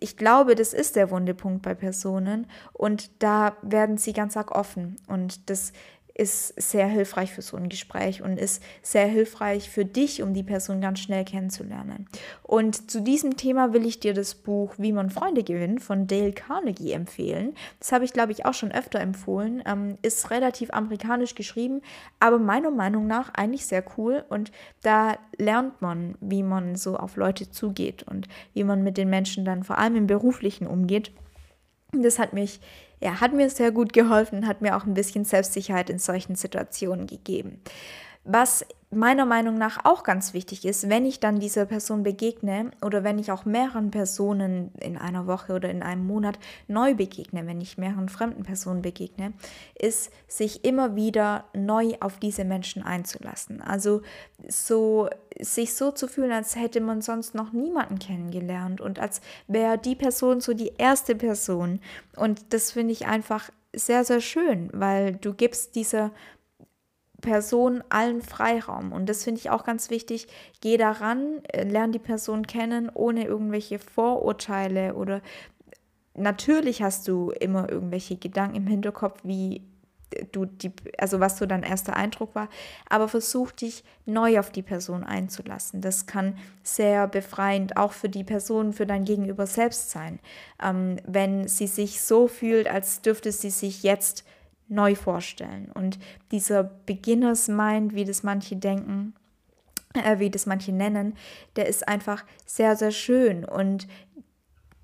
ich 0.00 0.16
glaube, 0.16 0.54
das 0.56 0.72
ist 0.72 0.96
der 0.96 1.10
wunde 1.10 1.34
Punkt 1.34 1.62
bei 1.62 1.74
Personen 1.74 2.46
und 2.72 3.22
da 3.22 3.56
werden 3.62 3.96
sie 3.96 4.12
ganz 4.12 4.36
arg 4.36 4.50
offen 4.50 4.96
und 5.06 5.48
das 5.48 5.72
ist 6.14 6.60
sehr 6.60 6.86
hilfreich 6.86 7.32
für 7.32 7.42
so 7.42 7.56
ein 7.56 7.68
Gespräch 7.68 8.22
und 8.22 8.38
ist 8.38 8.62
sehr 8.82 9.06
hilfreich 9.06 9.68
für 9.68 9.84
dich, 9.84 10.22
um 10.22 10.32
die 10.32 10.44
Person 10.44 10.80
ganz 10.80 11.00
schnell 11.00 11.24
kennenzulernen. 11.24 12.06
Und 12.44 12.88
zu 12.88 13.00
diesem 13.00 13.36
Thema 13.36 13.72
will 13.72 13.84
ich 13.84 13.98
dir 13.98 14.14
das 14.14 14.36
Buch 14.36 14.74
Wie 14.78 14.92
man 14.92 15.10
Freunde 15.10 15.42
gewinnt 15.42 15.82
von 15.82 16.06
Dale 16.06 16.32
Carnegie 16.32 16.92
empfehlen. 16.92 17.54
Das 17.80 17.90
habe 17.90 18.04
ich, 18.04 18.12
glaube 18.12 18.30
ich, 18.30 18.46
auch 18.46 18.54
schon 18.54 18.70
öfter 18.70 19.00
empfohlen. 19.00 19.62
Ähm, 19.66 19.98
ist 20.02 20.30
relativ 20.30 20.72
amerikanisch 20.72 21.34
geschrieben, 21.34 21.82
aber 22.20 22.38
meiner 22.38 22.70
Meinung 22.70 23.08
nach 23.08 23.34
eigentlich 23.34 23.66
sehr 23.66 23.84
cool. 23.98 24.24
Und 24.28 24.52
da 24.82 25.16
lernt 25.36 25.82
man, 25.82 26.14
wie 26.20 26.44
man 26.44 26.76
so 26.76 26.96
auf 26.96 27.16
Leute 27.16 27.50
zugeht 27.50 28.04
und 28.04 28.28
wie 28.52 28.62
man 28.62 28.84
mit 28.84 28.98
den 28.98 29.10
Menschen 29.10 29.44
dann 29.44 29.64
vor 29.64 29.78
allem 29.78 29.96
im 29.96 30.06
beruflichen 30.06 30.68
umgeht. 30.68 31.10
Das 31.92 32.18
hat 32.18 32.32
mich 32.32 32.60
ja, 33.00 33.20
hat 33.20 33.32
mir 33.32 33.50
sehr 33.50 33.70
gut 33.70 33.92
geholfen, 33.92 34.46
hat 34.46 34.62
mir 34.62 34.76
auch 34.76 34.84
ein 34.84 34.94
bisschen 34.94 35.24
Selbstsicherheit 35.24 35.90
in 35.90 35.98
solchen 35.98 36.36
Situationen 36.36 37.06
gegeben. 37.06 37.60
Was 38.24 38.64
meiner 38.96 39.26
Meinung 39.26 39.56
nach 39.56 39.84
auch 39.84 40.02
ganz 40.02 40.34
wichtig 40.34 40.64
ist, 40.64 40.88
wenn 40.88 41.06
ich 41.06 41.20
dann 41.20 41.40
dieser 41.40 41.66
Person 41.66 42.02
begegne 42.02 42.70
oder 42.82 43.04
wenn 43.04 43.18
ich 43.18 43.32
auch 43.32 43.44
mehreren 43.44 43.90
Personen 43.90 44.72
in 44.80 44.96
einer 44.96 45.26
Woche 45.26 45.54
oder 45.54 45.70
in 45.70 45.82
einem 45.82 46.06
Monat 46.06 46.38
neu 46.68 46.94
begegne, 46.94 47.46
wenn 47.46 47.60
ich 47.60 47.78
mehreren 47.78 48.08
fremden 48.08 48.42
Personen 48.42 48.82
begegne, 48.82 49.32
ist 49.78 50.10
sich 50.28 50.64
immer 50.64 50.96
wieder 50.96 51.44
neu 51.54 51.94
auf 52.00 52.18
diese 52.18 52.44
Menschen 52.44 52.82
einzulassen. 52.82 53.62
Also 53.62 54.02
so 54.48 55.08
sich 55.40 55.74
so 55.74 55.90
zu 55.90 56.06
fühlen, 56.06 56.32
als 56.32 56.56
hätte 56.56 56.80
man 56.80 57.00
sonst 57.00 57.34
noch 57.34 57.52
niemanden 57.52 57.98
kennengelernt 57.98 58.80
und 58.80 58.98
als 58.98 59.20
wäre 59.48 59.78
die 59.78 59.96
Person 59.96 60.40
so 60.40 60.54
die 60.54 60.72
erste 60.78 61.14
Person. 61.14 61.80
Und 62.16 62.52
das 62.52 62.70
finde 62.70 62.92
ich 62.92 63.06
einfach 63.06 63.50
sehr, 63.76 64.04
sehr 64.04 64.20
schön, 64.20 64.70
weil 64.72 65.14
du 65.16 65.34
gibst 65.34 65.74
dieser 65.74 66.12
Person 67.24 67.82
allen 67.88 68.20
Freiraum. 68.20 68.92
Und 68.92 69.08
das 69.08 69.24
finde 69.24 69.40
ich 69.40 69.50
auch 69.50 69.64
ganz 69.64 69.88
wichtig. 69.88 70.28
Geh 70.60 70.76
daran, 70.76 71.42
äh, 71.46 71.64
lern 71.64 71.90
die 71.90 71.98
Person 71.98 72.46
kennen, 72.46 72.90
ohne 72.92 73.24
irgendwelche 73.24 73.78
Vorurteile 73.78 74.94
oder 74.94 75.22
natürlich 76.14 76.82
hast 76.82 77.08
du 77.08 77.30
immer 77.30 77.70
irgendwelche 77.70 78.16
Gedanken 78.16 78.56
im 78.56 78.66
Hinterkopf, 78.66 79.20
wie 79.24 79.62
du 80.32 80.44
die, 80.44 80.70
also 80.98 81.18
was 81.18 81.38
so 81.38 81.46
dein 81.46 81.62
erster 81.62 81.96
Eindruck 81.96 82.34
war, 82.34 82.48
aber 82.88 83.08
versuch 83.08 83.50
dich 83.50 83.82
neu 84.04 84.38
auf 84.38 84.50
die 84.50 84.62
Person 84.62 85.02
einzulassen. 85.02 85.80
Das 85.80 86.06
kann 86.06 86.38
sehr 86.62 87.08
befreiend 87.08 87.76
auch 87.76 87.92
für 87.92 88.08
die 88.08 88.22
Person, 88.22 88.72
für 88.72 88.86
dein 88.86 89.04
Gegenüber 89.04 89.46
selbst 89.46 89.90
sein, 89.90 90.20
ähm, 90.62 90.96
wenn 91.06 91.48
sie 91.48 91.66
sich 91.66 92.00
so 92.00 92.28
fühlt, 92.28 92.68
als 92.68 93.02
dürfte 93.02 93.32
sie 93.32 93.50
sich 93.50 93.82
jetzt 93.82 94.24
neu 94.68 94.94
vorstellen. 94.94 95.70
Und 95.72 95.98
dieser 96.30 96.64
Beginners 96.64 97.48
Mind, 97.48 97.94
wie 97.94 98.04
das 98.04 98.22
manche 98.22 98.56
denken, 98.56 99.14
äh, 99.94 100.18
wie 100.18 100.30
das 100.30 100.46
manche 100.46 100.72
nennen, 100.72 101.16
der 101.56 101.66
ist 101.66 101.86
einfach 101.86 102.24
sehr, 102.46 102.76
sehr 102.76 102.90
schön. 102.90 103.44
Und 103.44 103.86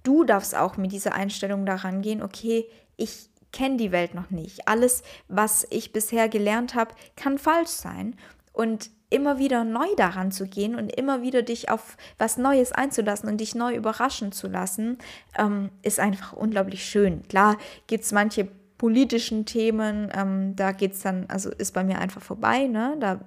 du 0.02 0.24
darfst 0.24 0.54
auch 0.56 0.76
mit 0.76 0.92
dieser 0.92 1.14
Einstellung 1.14 1.66
daran 1.66 2.02
gehen, 2.02 2.22
okay, 2.22 2.66
ich 2.96 3.28
kenne 3.52 3.76
die 3.76 3.92
Welt 3.92 4.14
noch 4.14 4.30
nicht. 4.30 4.68
Alles, 4.68 5.02
was 5.28 5.66
ich 5.70 5.92
bisher 5.92 6.28
gelernt 6.28 6.74
habe, 6.74 6.94
kann 7.16 7.38
falsch 7.38 7.70
sein. 7.70 8.16
Und 8.52 8.90
immer 9.10 9.38
wieder 9.38 9.64
neu 9.64 9.86
daran 9.96 10.30
zu 10.30 10.46
gehen 10.46 10.76
und 10.76 10.92
immer 10.92 11.22
wieder 11.22 11.42
dich 11.42 11.68
auf 11.68 11.96
was 12.16 12.38
Neues 12.38 12.72
einzulassen 12.72 13.28
und 13.28 13.38
dich 13.38 13.54
neu 13.54 13.74
überraschen 13.74 14.30
zu 14.30 14.46
lassen, 14.46 14.98
ähm, 15.36 15.70
ist 15.82 15.98
einfach 15.98 16.32
unglaublich 16.32 16.84
schön. 16.84 17.26
Klar 17.28 17.58
gibt 17.88 18.04
es 18.04 18.12
manche 18.12 18.48
politischen 18.80 19.44
Themen, 19.44 20.10
ähm, 20.16 20.56
da 20.56 20.72
geht 20.72 20.94
es 20.94 21.00
dann, 21.00 21.26
also 21.28 21.50
ist 21.50 21.74
bei 21.74 21.84
mir 21.84 21.98
einfach 21.98 22.22
vorbei, 22.22 22.66
ne? 22.66 22.96
Da 22.98 23.20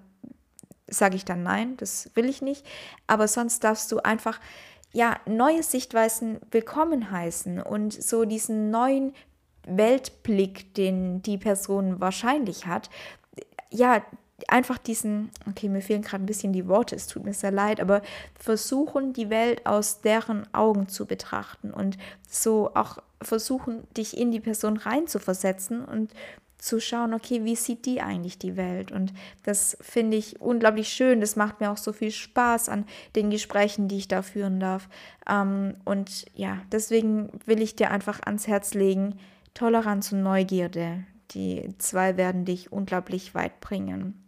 sage 0.88 1.16
ich 1.16 1.26
dann 1.26 1.44
nein, 1.44 1.78
das 1.78 2.10
will 2.16 2.26
ich 2.26 2.42
nicht. 2.42 2.66
Aber 3.06 3.28
sonst 3.28 3.64
darfst 3.64 3.92
du 3.92 4.00
einfach 4.00 4.40
ja 4.94 5.16
neue 5.28 5.62
Sichtweisen 5.62 6.40
willkommen 6.50 7.12
heißen 7.12 7.62
und 7.62 7.94
so 7.94 8.26
diesen 8.26 8.72
neuen 8.72 9.14
Weltblick, 9.68 10.74
den 10.74 11.22
die 11.22 11.38
Person 11.38 12.02
wahrscheinlich 12.02 12.66
hat, 12.66 12.90
ja, 13.70 14.02
einfach 14.48 14.80
diesen, 14.80 15.30
okay, 15.48 15.70
mir 15.70 15.82
fehlen 15.84 16.02
gerade 16.02 16.24
ein 16.24 16.26
bisschen 16.26 16.52
die 16.52 16.68
Worte, 16.68 16.96
es 16.96 17.06
tut 17.06 17.24
mir 17.26 17.34
sehr 17.34 17.52
leid, 17.52 17.80
aber 17.80 18.02
versuchen, 18.34 19.14
die 19.14 19.30
Welt 19.30 19.68
aus 19.68 20.02
deren 20.02 20.52
Augen 20.52 20.88
zu 20.90 21.06
betrachten 21.06 21.70
und 21.72 22.00
so 22.28 22.72
auch 22.74 22.98
versuchen, 23.24 23.84
dich 23.96 24.18
in 24.18 24.32
die 24.32 24.40
Person 24.40 24.78
reinzuversetzen 24.78 25.84
und 25.84 26.14
zu 26.64 26.80
schauen, 26.80 27.14
okay, 27.14 27.44
wie 27.44 27.58
sieht 27.58 27.86
die 27.86 28.00
eigentlich 28.00 28.38
die 28.38 28.56
Welt? 28.56 28.94
Und 28.94 29.12
das 29.44 29.78
finde 29.82 30.16
ich 30.16 30.40
unglaublich 30.40 30.88
schön. 30.88 31.20
Das 31.20 31.36
macht 31.36 31.60
mir 31.60 31.70
auch 31.70 31.78
so 31.78 31.92
viel 31.92 32.12
Spaß 32.12 32.70
an 32.70 32.86
den 33.18 33.30
Gesprächen, 33.30 33.90
die 33.90 33.98
ich 33.98 34.08
da 34.08 34.22
führen 34.22 34.62
darf. 34.62 34.88
Ähm, 35.30 35.76
und 35.84 36.24
ja, 36.36 36.62
deswegen 36.72 37.30
will 37.46 37.62
ich 37.62 37.76
dir 37.76 37.92
einfach 37.92 38.22
ans 38.24 38.48
Herz 38.48 38.74
legen, 38.74 39.20
Toleranz 39.54 40.14
und 40.14 40.24
Neugierde. 40.24 41.04
Die 41.32 41.68
zwei 41.80 42.16
werden 42.16 42.46
dich 42.46 42.72
unglaublich 42.72 43.36
weit 43.36 43.60
bringen. 43.60 44.24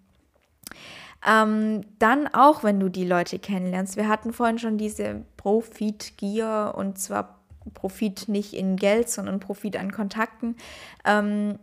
Ähm, 1.26 1.86
dann 2.00 2.28
auch, 2.28 2.64
wenn 2.64 2.82
du 2.82 2.90
die 2.90 3.06
Leute 3.06 3.40
kennenlernst. 3.40 3.96
Wir 3.96 4.10
hatten 4.10 4.34
vorhin 4.34 4.60
schon 4.60 4.78
diese 4.78 5.24
Profit-Gier 5.38 6.74
und 6.76 7.00
zwar 7.00 7.45
Profit 7.74 8.28
nicht 8.28 8.54
in 8.54 8.76
Geld, 8.76 9.10
sondern 9.10 9.40
Profit 9.40 9.78
an 9.78 9.92
Kontakten. 9.92 10.56
Ähm, 11.04 11.60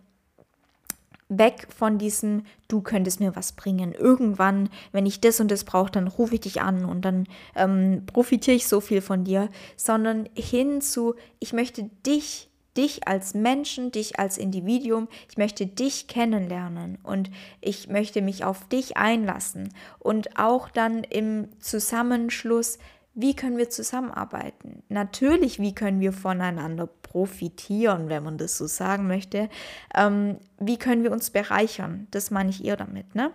weg 1.39 1.69
von 1.75 1.99
diesem, 1.99 2.45
du 2.69 2.83
könntest 2.83 3.21
mir 3.21 3.35
was 3.37 3.53
bringen. 3.53 3.93
Irgendwann, 3.93 4.69
wenn 4.93 5.07
ich 5.07 5.21
das 5.21 5.41
und 5.41 5.51
das 5.51 5.65
brauche, 5.65 5.91
dann 5.91 6.09
rufe 6.09 6.35
ich 6.35 6.41
dich 6.43 6.61
an 6.61 6.85
und 6.85 7.05
dann 7.05 7.27
ähm, 7.55 8.05
profitiere 8.07 8.57
ich 8.57 8.67
so 8.67 8.81
viel 8.81 9.01
von 9.01 9.25
dir, 9.25 9.49
sondern 9.77 10.29
hin 10.35 10.81
zu, 10.81 11.15
ich 11.39 11.53
möchte 11.53 11.89
dich 12.07 12.49
dich 12.77 13.07
als 13.07 13.35
Menschen, 13.35 13.93
dich 13.93 14.19
als 14.19 14.39
Individuum, 14.39 15.09
ich 15.29 15.37
möchte 15.37 15.67
dich 15.67 16.07
kennenlernen 16.07 16.99
und 17.03 17.31
ich 17.61 17.89
möchte 17.89 18.23
mich 18.23 18.45
auf 18.45 18.67
dich 18.69 18.97
einlassen 18.97 19.75
und 19.99 20.39
auch 20.39 20.71
dann 20.71 21.05
im 21.05 21.49
Zusammenschluss, 21.61 22.79
wie 23.15 23.37
können 23.37 23.59
wir 23.59 23.69
zusammenarbeiten? 23.69 24.83
Natürlich, 24.89 25.59
wie 25.59 25.75
können 25.75 26.01
wir 26.01 26.13
voneinander 26.13 26.87
profitieren, 26.87 28.09
wenn 28.09 28.23
man 28.23 28.39
das 28.39 28.57
so 28.57 28.67
sagen 28.67 29.07
möchte? 29.07 29.51
Ähm, 29.95 30.39
wie 30.59 30.79
können 30.79 31.03
wir 31.03 31.13
uns 31.13 31.31
bereichern? 31.31 32.07
Das 32.11 32.31
meine 32.31 32.51
ich 32.51 32.65
eher 32.65 32.77
damit. 32.77 33.15
Ne? 33.15 33.31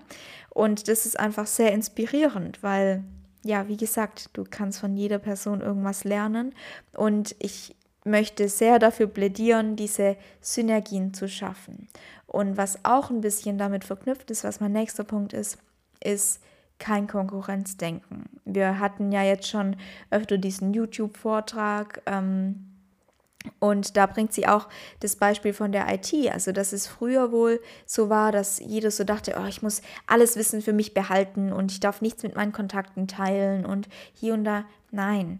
Und 0.49 0.87
das 0.87 1.05
ist 1.05 1.19
einfach 1.19 1.45
sehr 1.45 1.73
inspirierend, 1.73 2.63
weil 2.63 3.03
ja, 3.43 3.67
wie 3.67 3.77
gesagt, 3.77 4.31
du 4.33 4.43
kannst 4.49 4.79
von 4.79 4.95
jeder 4.95 5.19
Person 5.19 5.61
irgendwas 5.61 6.03
lernen. 6.03 6.53
Und 6.95 7.35
ich 7.39 7.75
möchte 8.03 8.49
sehr 8.49 8.79
dafür 8.79 9.07
plädieren, 9.07 9.75
diese 9.75 10.17
Synergien 10.41 11.13
zu 11.13 11.27
schaffen. 11.29 11.87
Und 12.25 12.57
was 12.57 12.83
auch 12.83 13.09
ein 13.09 13.21
bisschen 13.21 13.57
damit 13.57 13.85
verknüpft 13.85 14.31
ist, 14.31 14.43
was 14.43 14.59
mein 14.59 14.73
nächster 14.73 15.03
Punkt 15.03 15.33
ist, 15.33 15.57
ist 16.03 16.41
kein 16.79 17.07
Konkurrenzdenken. 17.07 18.25
Wir 18.45 18.79
hatten 18.79 19.11
ja 19.11 19.23
jetzt 19.23 19.47
schon 19.47 19.75
öfter 20.11 20.37
diesen 20.37 20.73
YouTube-Vortrag. 20.73 22.01
Ähm, 22.05 22.67
und 23.59 23.95
da 23.95 24.05
bringt 24.07 24.33
sie 24.33 24.47
auch 24.47 24.67
das 24.99 25.15
Beispiel 25.15 25.53
von 25.53 25.71
der 25.71 25.87
IT, 25.93 26.13
also 26.31 26.51
dass 26.51 26.73
es 26.73 26.87
früher 26.87 27.31
wohl 27.31 27.61
so 27.85 28.09
war, 28.09 28.31
dass 28.31 28.59
jeder 28.59 28.91
so 28.91 29.03
dachte, 29.05 29.35
oh, 29.41 29.47
ich 29.47 29.61
muss 29.61 29.81
alles 30.05 30.35
Wissen 30.35 30.61
für 30.61 30.73
mich 30.73 30.93
behalten 30.93 31.53
und 31.53 31.71
ich 31.71 31.79
darf 31.79 32.01
nichts 32.01 32.23
mit 32.23 32.35
meinen 32.35 32.51
Kontakten 32.51 33.07
teilen 33.07 33.65
und 33.65 33.87
hier 34.13 34.33
und 34.33 34.43
da. 34.43 34.65
Nein, 34.91 35.39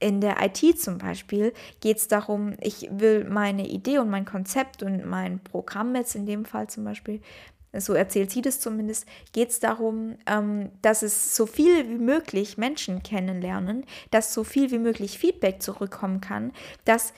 in 0.00 0.20
der 0.20 0.36
IT 0.44 0.80
zum 0.80 0.98
Beispiel 0.98 1.52
geht 1.80 1.98
es 1.98 2.08
darum, 2.08 2.54
ich 2.60 2.88
will 2.90 3.24
meine 3.24 3.66
Idee 3.66 3.98
und 3.98 4.10
mein 4.10 4.24
Konzept 4.24 4.82
und 4.82 5.04
mein 5.04 5.40
Programm 5.40 5.94
jetzt 5.96 6.14
in 6.14 6.26
dem 6.26 6.44
Fall 6.44 6.68
zum 6.68 6.84
Beispiel, 6.84 7.20
so 7.76 7.94
erzählt 7.94 8.30
sie 8.30 8.42
das 8.42 8.60
zumindest, 8.60 9.06
geht 9.32 9.50
es 9.50 9.60
darum, 9.60 10.16
ähm, 10.26 10.70
dass 10.82 11.02
es 11.02 11.36
so 11.36 11.46
viel 11.46 11.88
wie 11.88 11.98
möglich 11.98 12.58
Menschen 12.58 13.02
kennenlernen, 13.02 13.84
dass 14.10 14.32
so 14.32 14.44
viel 14.44 14.70
wie 14.70 14.78
möglich 14.78 15.18
Feedback 15.18 15.62
zurückkommen 15.62 16.20
kann, 16.20 16.52
dass 16.84 17.12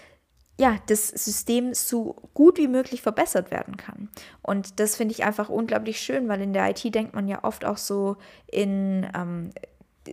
ja, 0.58 0.76
das 0.88 1.08
System 1.08 1.72
so 1.72 2.16
gut 2.34 2.58
wie 2.58 2.68
möglich 2.68 3.00
verbessert 3.00 3.50
werden 3.50 3.78
kann. 3.78 4.10
Und 4.42 4.78
das 4.78 4.94
finde 4.94 5.12
ich 5.12 5.24
einfach 5.24 5.48
unglaublich 5.48 5.98
schön, 6.00 6.28
weil 6.28 6.42
in 6.42 6.52
der 6.52 6.68
IT 6.68 6.94
denkt 6.94 7.14
man 7.14 7.28
ja 7.28 7.44
oft 7.44 7.64
auch 7.64 7.78
so 7.78 8.18
in 8.46 9.08
ähm, 9.14 9.52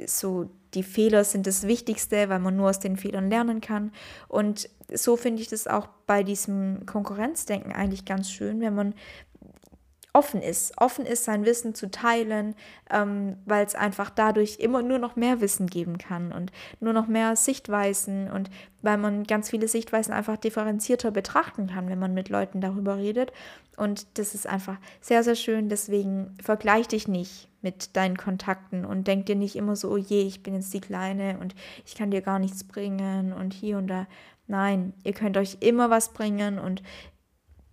so 0.06 0.50
die 0.74 0.84
Fehler 0.84 1.24
sind 1.24 1.48
das 1.48 1.66
Wichtigste, 1.66 2.30
weil 2.30 2.40
man 2.40 2.56
nur 2.56 2.70
aus 2.70 2.80
den 2.80 2.98
Fehlern 2.98 3.30
lernen 3.30 3.62
kann. 3.62 3.92
Und 4.28 4.70
so 4.94 5.18
finde 5.18 5.42
ich 5.42 5.48
das 5.48 5.68
auch 5.68 5.88
bei 6.06 6.24
diesem 6.24 6.86
Konkurrenzdenken 6.86 7.72
eigentlich 7.72 8.06
ganz 8.06 8.30
schön, 8.30 8.62
wenn 8.62 8.76
man 8.76 8.94
offen 10.18 10.42
ist, 10.42 10.74
offen 10.78 11.06
ist, 11.06 11.26
sein 11.26 11.46
Wissen 11.46 11.76
zu 11.76 11.92
teilen, 11.92 12.56
ähm, 12.90 13.38
weil 13.46 13.64
es 13.64 13.76
einfach 13.76 14.10
dadurch 14.10 14.58
immer 14.60 14.82
nur 14.82 14.98
noch 14.98 15.16
mehr 15.16 15.42
Wissen 15.42 15.68
geben 15.68 16.00
kann 16.00 16.32
und 16.32 16.52
nur 16.80 16.92
noch 16.92 17.08
mehr 17.08 17.36
Sichtweisen 17.36 18.32
und 18.32 18.50
weil 18.82 18.98
man 18.98 19.26
ganz 19.26 19.52
viele 19.52 19.68
Sichtweisen 19.68 20.14
einfach 20.14 20.38
differenzierter 20.38 21.12
betrachten 21.12 21.68
kann, 21.68 21.88
wenn 21.88 22.00
man 22.00 22.16
mit 22.16 22.30
Leuten 22.30 22.62
darüber 22.62 22.98
redet. 22.98 23.32
Und 23.76 24.08
das 24.18 24.34
ist 24.34 24.48
einfach 24.48 24.78
sehr, 25.02 25.24
sehr 25.24 25.36
schön. 25.36 25.70
Deswegen 25.70 26.36
vergleich 26.42 26.88
dich 26.88 27.08
nicht 27.08 27.48
mit 27.62 27.96
deinen 27.96 28.18
Kontakten 28.18 28.86
und 28.86 29.08
denk 29.08 29.28
dir 29.28 29.36
nicht 29.36 29.56
immer 29.56 29.76
so, 29.76 29.92
oh 29.92 29.98
je, 29.98 30.22
ich 30.22 30.42
bin 30.42 30.56
jetzt 30.56 30.74
die 30.74 30.82
Kleine 30.82 31.38
und 31.40 31.54
ich 31.86 31.94
kann 31.94 32.10
dir 32.10 32.22
gar 32.22 32.40
nichts 32.40 32.64
bringen 32.64 33.34
und 33.34 33.54
hier 33.54 33.78
und 33.78 33.88
da. 33.88 34.08
Nein, 34.48 34.94
ihr 35.04 35.14
könnt 35.14 35.38
euch 35.38 35.58
immer 35.60 35.92
was 35.92 36.14
bringen 36.14 36.58
und 36.58 36.82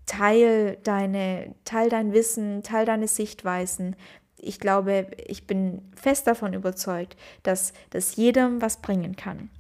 teil 0.07 0.79
deine, 0.83 1.55
teil 1.64 1.88
dein 1.88 2.12
Wissen, 2.12 2.62
teil 2.62 2.87
deine 2.87 3.09
Sichtweisen. 3.09 3.97
Ich 4.38 4.61
glaube, 4.61 5.09
ich 5.27 5.47
bin 5.47 5.83
fest 5.95 6.27
davon 6.27 6.53
überzeugt, 6.53 7.17
dass 7.43 7.73
das 7.90 8.17
jedem 8.17 8.61
was 8.61 8.79
bringen 8.79 9.17
kann. 9.17 9.51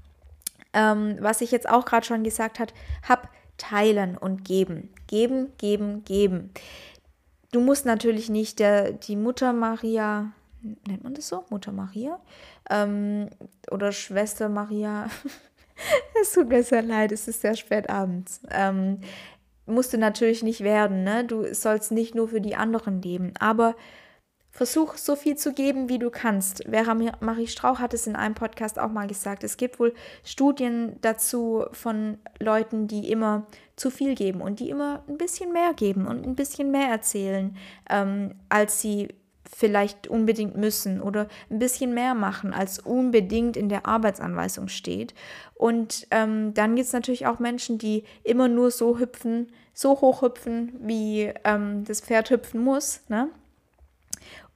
Ähm, 0.72 1.16
was 1.20 1.40
ich 1.40 1.50
jetzt 1.50 1.68
auch 1.68 1.84
gerade 1.84 2.04
schon 2.04 2.24
gesagt 2.24 2.58
habe, 2.58 2.72
hab 3.08 3.30
teilen 3.56 4.18
und 4.18 4.44
geben. 4.44 4.90
Geben, 5.06 5.52
geben, 5.58 6.04
geben. 6.04 6.50
Du 7.52 7.60
musst 7.60 7.86
natürlich 7.86 8.28
nicht 8.28 8.58
der, 8.58 8.92
die 8.92 9.16
Mutter 9.16 9.52
Maria, 9.52 10.32
nennt 10.86 11.04
man 11.04 11.14
das 11.14 11.28
so? 11.28 11.44
Mutter 11.50 11.72
Maria? 11.72 12.20
Ähm, 12.68 13.30
oder 13.70 13.92
Schwester 13.92 14.48
Maria. 14.48 15.08
es 16.20 16.32
tut 16.32 16.48
mir 16.48 16.62
sehr 16.62 16.82
leid, 16.82 17.12
es 17.12 17.28
ist 17.28 17.42
sehr 17.42 17.54
spät 17.54 17.88
abends. 17.88 18.40
Ähm, 18.50 18.98
musst 19.66 19.92
du 19.92 19.98
natürlich 19.98 20.42
nicht 20.42 20.62
werden, 20.62 21.04
ne? 21.04 21.24
Du 21.24 21.52
sollst 21.54 21.92
nicht 21.92 22.14
nur 22.14 22.28
für 22.28 22.40
die 22.40 22.56
anderen 22.56 23.00
leben, 23.02 23.32
aber 23.38 23.74
versuch 24.54 24.96
so 24.96 25.16
viel 25.16 25.36
zu 25.36 25.52
geben, 25.52 25.88
wie 25.88 25.98
du 25.98 26.10
kannst. 26.10 26.62
Vera 26.70 26.94
Marie 27.20 27.48
Strauch 27.48 27.80
hat 27.80 27.92
es 27.92 28.06
in 28.06 28.14
einem 28.14 28.36
Podcast 28.36 28.78
auch 28.78 28.90
mal 28.90 29.08
gesagt. 29.08 29.42
Es 29.42 29.56
gibt 29.56 29.80
wohl 29.80 29.92
Studien 30.22 30.96
dazu 31.00 31.64
von 31.72 32.18
Leuten, 32.38 32.86
die 32.86 33.10
immer 33.10 33.46
zu 33.74 33.90
viel 33.90 34.14
geben 34.14 34.40
und 34.40 34.60
die 34.60 34.70
immer 34.70 35.02
ein 35.08 35.18
bisschen 35.18 35.52
mehr 35.52 35.74
geben 35.74 36.06
und 36.06 36.24
ein 36.24 36.36
bisschen 36.36 36.70
mehr 36.70 36.88
erzählen, 36.88 37.56
ähm, 37.90 38.36
als 38.48 38.80
sie 38.80 39.08
vielleicht 39.54 40.08
unbedingt 40.08 40.56
müssen 40.56 41.00
oder 41.00 41.28
ein 41.48 41.60
bisschen 41.60 41.94
mehr 41.94 42.14
machen, 42.14 42.52
als 42.52 42.80
unbedingt 42.80 43.56
in 43.56 43.68
der 43.68 43.86
Arbeitsanweisung 43.86 44.68
steht. 44.68 45.14
Und 45.54 46.08
ähm, 46.10 46.54
dann 46.54 46.74
gibt 46.74 46.86
es 46.86 46.92
natürlich 46.92 47.26
auch 47.26 47.38
Menschen, 47.38 47.78
die 47.78 48.02
immer 48.24 48.48
nur 48.48 48.72
so 48.72 48.98
hüpfen, 48.98 49.52
so 49.72 50.00
hoch 50.00 50.22
hüpfen, 50.22 50.72
wie 50.80 51.32
ähm, 51.44 51.84
das 51.84 52.00
Pferd 52.00 52.30
hüpfen 52.30 52.62
muss. 52.62 53.02
Ne? 53.08 53.28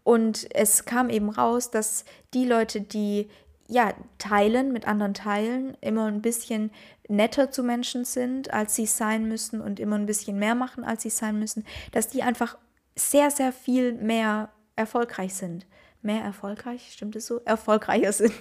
Und 0.03 0.49
es 0.55 0.85
kam 0.85 1.11
eben 1.11 1.31
raus, 1.31 1.71
dass 1.71 2.05
die 2.35 2.45
Leute, 2.45 2.81
die 2.81 3.29
ja 3.69 3.93
teilen, 4.19 4.73
mit 4.73 4.89
anderen 4.89 5.15
teilen, 5.15 5.77
immer 5.81 6.07
ein 6.07 6.23
bisschen 6.23 6.73
netter 7.09 7.51
zu 7.53 7.63
Menschen 7.63 8.05
sind, 8.05 8.53
als 8.53 8.75
sie 8.75 8.87
sein 8.87 9.29
müssen 9.29 9.61
und 9.61 9.79
immer 9.79 9.97
ein 9.97 10.07
bisschen 10.07 10.39
mehr 10.39 10.55
machen, 10.55 10.83
als 10.83 11.03
sie 11.03 11.11
sein 11.11 11.39
müssen, 11.39 11.65
dass 11.93 12.09
die 12.09 12.23
einfach 12.23 12.59
sehr, 12.97 13.31
sehr 13.31 13.53
viel 13.53 13.93
mehr 13.93 14.51
erfolgreich 14.79 15.35
sind. 15.35 15.67
Mehr 16.01 16.23
erfolgreich, 16.23 16.93
stimmt 16.93 17.17
es 17.17 17.27
so? 17.27 17.41
Erfolgreicher 17.45 18.13
sind. 18.13 18.33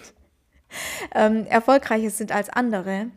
ähm, 1.15 1.45
erfolgreicher 1.47 2.11
sind 2.11 2.31
als 2.31 2.49
andere, 2.49 3.07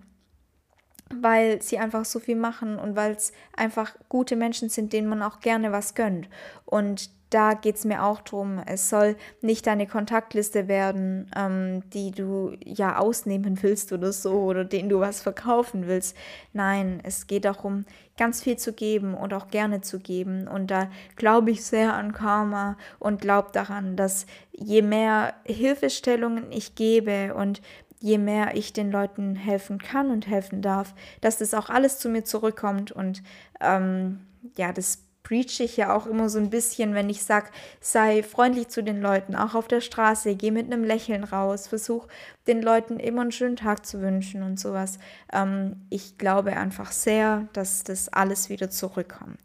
weil 1.12 1.60
sie 1.62 1.78
einfach 1.78 2.04
so 2.04 2.18
viel 2.18 2.36
machen 2.36 2.78
und 2.78 2.96
weil 2.96 3.12
es 3.12 3.32
einfach 3.56 3.94
gute 4.08 4.36
Menschen 4.36 4.68
sind, 4.68 4.92
denen 4.92 5.08
man 5.08 5.22
auch 5.22 5.40
gerne 5.40 5.70
was 5.72 5.94
gönnt. 5.94 6.28
Und 6.64 7.10
da 7.30 7.54
geht 7.54 7.76
es 7.76 7.84
mir 7.84 8.04
auch 8.04 8.20
darum, 8.20 8.60
es 8.66 8.90
soll 8.90 9.16
nicht 9.40 9.66
deine 9.66 9.86
Kontaktliste 9.86 10.66
werden, 10.66 11.30
ähm, 11.36 11.88
die 11.90 12.10
du 12.10 12.56
ja 12.64 12.98
ausnehmen 12.98 13.62
willst 13.62 13.92
oder 13.92 14.12
so, 14.12 14.32
oder 14.32 14.64
denen 14.64 14.88
du 14.88 15.00
was 15.00 15.22
verkaufen 15.22 15.86
willst. 15.86 16.16
Nein, 16.52 17.00
es 17.04 17.28
geht 17.28 17.44
darum, 17.44 17.84
ganz 18.16 18.42
viel 18.42 18.58
zu 18.58 18.72
geben 18.72 19.14
und 19.14 19.32
auch 19.32 19.48
gerne 19.48 19.80
zu 19.80 20.00
geben. 20.00 20.48
Und 20.48 20.70
da 20.70 20.90
glaube 21.16 21.52
ich 21.52 21.64
sehr 21.64 21.94
an 21.94 22.12
Karma 22.12 22.76
und 22.98 23.20
glaube 23.20 23.50
daran, 23.52 23.96
dass 23.96 24.26
je 24.52 24.82
mehr 24.82 25.34
Hilfestellungen 25.44 26.50
ich 26.50 26.74
gebe 26.74 27.34
und 27.34 27.62
je 28.00 28.18
mehr 28.18 28.56
ich 28.56 28.72
den 28.72 28.90
Leuten 28.90 29.36
helfen 29.36 29.78
kann 29.78 30.10
und 30.10 30.26
helfen 30.26 30.62
darf, 30.62 30.94
dass 31.20 31.38
das 31.38 31.54
auch 31.54 31.68
alles 31.70 31.98
zu 31.98 32.08
mir 32.08 32.24
zurückkommt 32.24 32.90
und 32.90 33.22
ähm, 33.60 34.20
ja, 34.56 34.72
das 34.72 35.04
preache 35.22 35.62
ich 35.62 35.76
ja 35.76 35.94
auch 35.94 36.06
immer 36.06 36.28
so 36.28 36.38
ein 36.38 36.50
bisschen, 36.50 36.94
wenn 36.94 37.10
ich 37.10 37.22
sage, 37.22 37.50
sei 37.80 38.22
freundlich 38.22 38.68
zu 38.68 38.82
den 38.82 39.00
Leuten, 39.00 39.36
auch 39.36 39.54
auf 39.54 39.68
der 39.68 39.80
Straße, 39.80 40.34
geh 40.34 40.50
mit 40.50 40.66
einem 40.66 40.84
Lächeln 40.84 41.24
raus, 41.24 41.68
versuch 41.68 42.06
den 42.46 42.62
Leuten 42.62 42.98
immer 42.98 43.22
einen 43.22 43.32
schönen 43.32 43.56
Tag 43.56 43.86
zu 43.86 44.00
wünschen 44.00 44.42
und 44.42 44.58
sowas. 44.58 44.98
Ähm, 45.32 45.86
ich 45.90 46.18
glaube 46.18 46.56
einfach 46.56 46.90
sehr, 46.90 47.48
dass 47.52 47.84
das 47.84 48.08
alles 48.08 48.48
wieder 48.48 48.70
zurückkommt. 48.70 49.40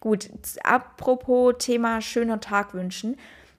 Gut, 0.00 0.30
apropos 0.64 1.54
Thema 1.58 2.00
schöner 2.00 2.40
Tag 2.40 2.74
wünschen. 2.74 3.16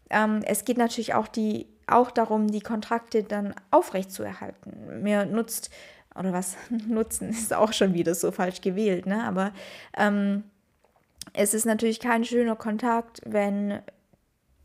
Ähm, 0.09 0.41
es 0.45 0.65
geht 0.65 0.77
natürlich 0.77 1.13
auch, 1.13 1.27
die, 1.27 1.67
auch 1.87 2.11
darum, 2.11 2.47
die 2.47 2.61
Kontrakte 2.61 3.23
dann 3.23 3.55
aufrechtzuerhalten. 3.71 5.01
Mir 5.01 5.25
nutzt, 5.25 5.71
oder 6.15 6.33
was, 6.33 6.57
nutzen 6.87 7.29
ist 7.29 7.53
auch 7.53 7.73
schon 7.73 7.93
wieder 7.93 8.13
so 8.13 8.31
falsch 8.31 8.61
gewählt, 8.61 9.05
ne? 9.05 9.23
aber 9.23 9.53
ähm, 9.97 10.43
es 11.33 11.53
ist 11.53 11.65
natürlich 11.65 11.99
kein 11.99 12.23
schöner 12.25 12.55
Kontakt, 12.55 13.21
wenn 13.25 13.81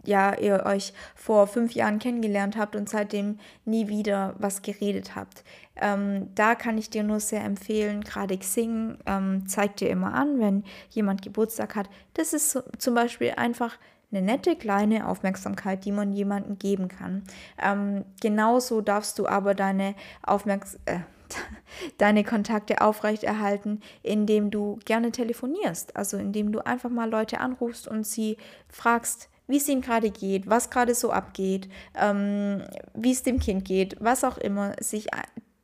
ja, 0.06 0.38
ihr 0.38 0.64
euch 0.64 0.92
vor 1.14 1.46
fünf 1.46 1.72
Jahren 1.72 1.98
kennengelernt 1.98 2.56
habt 2.56 2.76
und 2.76 2.88
seitdem 2.88 3.38
nie 3.64 3.88
wieder 3.88 4.34
was 4.38 4.62
geredet 4.62 5.16
habt. 5.16 5.42
Ähm, 5.74 6.28
da 6.34 6.54
kann 6.54 6.78
ich 6.78 6.90
dir 6.90 7.02
nur 7.02 7.20
sehr 7.20 7.44
empfehlen, 7.44 8.02
gerade 8.02 8.38
Xing 8.38 8.98
ähm, 9.04 9.46
zeigt 9.46 9.80
dir 9.80 9.90
immer 9.90 10.14
an, 10.14 10.38
wenn 10.40 10.64
jemand 10.90 11.22
Geburtstag 11.22 11.74
hat. 11.74 11.90
Das 12.14 12.32
ist 12.32 12.50
so, 12.50 12.62
zum 12.78 12.94
Beispiel 12.94 13.32
einfach 13.36 13.76
eine 14.12 14.22
nette 14.22 14.54
kleine 14.54 15.08
Aufmerksamkeit, 15.08 15.84
die 15.84 15.92
man 15.92 16.12
jemandem 16.12 16.58
geben 16.58 16.88
kann. 16.88 17.24
Ähm, 17.60 18.04
genauso 18.20 18.80
darfst 18.80 19.18
du 19.18 19.26
aber 19.26 19.54
deine 19.54 19.94
Aufmerksamkeit, 20.22 21.00
äh, 21.00 21.15
deine 21.98 22.24
Kontakte 22.24 22.80
aufrechterhalten, 22.80 23.80
indem 24.02 24.50
du 24.50 24.78
gerne 24.84 25.12
telefonierst. 25.12 25.96
Also 25.96 26.16
indem 26.16 26.52
du 26.52 26.64
einfach 26.64 26.90
mal 26.90 27.10
Leute 27.10 27.40
anrufst 27.40 27.88
und 27.88 28.06
sie 28.06 28.36
fragst, 28.68 29.28
wie 29.48 29.58
es 29.58 29.68
ihnen 29.68 29.80
gerade 29.80 30.10
geht, 30.10 30.48
was 30.48 30.70
gerade 30.70 30.94
so 30.94 31.10
abgeht, 31.10 31.68
ähm, 31.94 32.62
wie 32.94 33.12
es 33.12 33.22
dem 33.22 33.38
Kind 33.38 33.64
geht, 33.64 33.96
was 34.00 34.24
auch 34.24 34.38
immer, 34.38 34.74
sich 34.80 35.08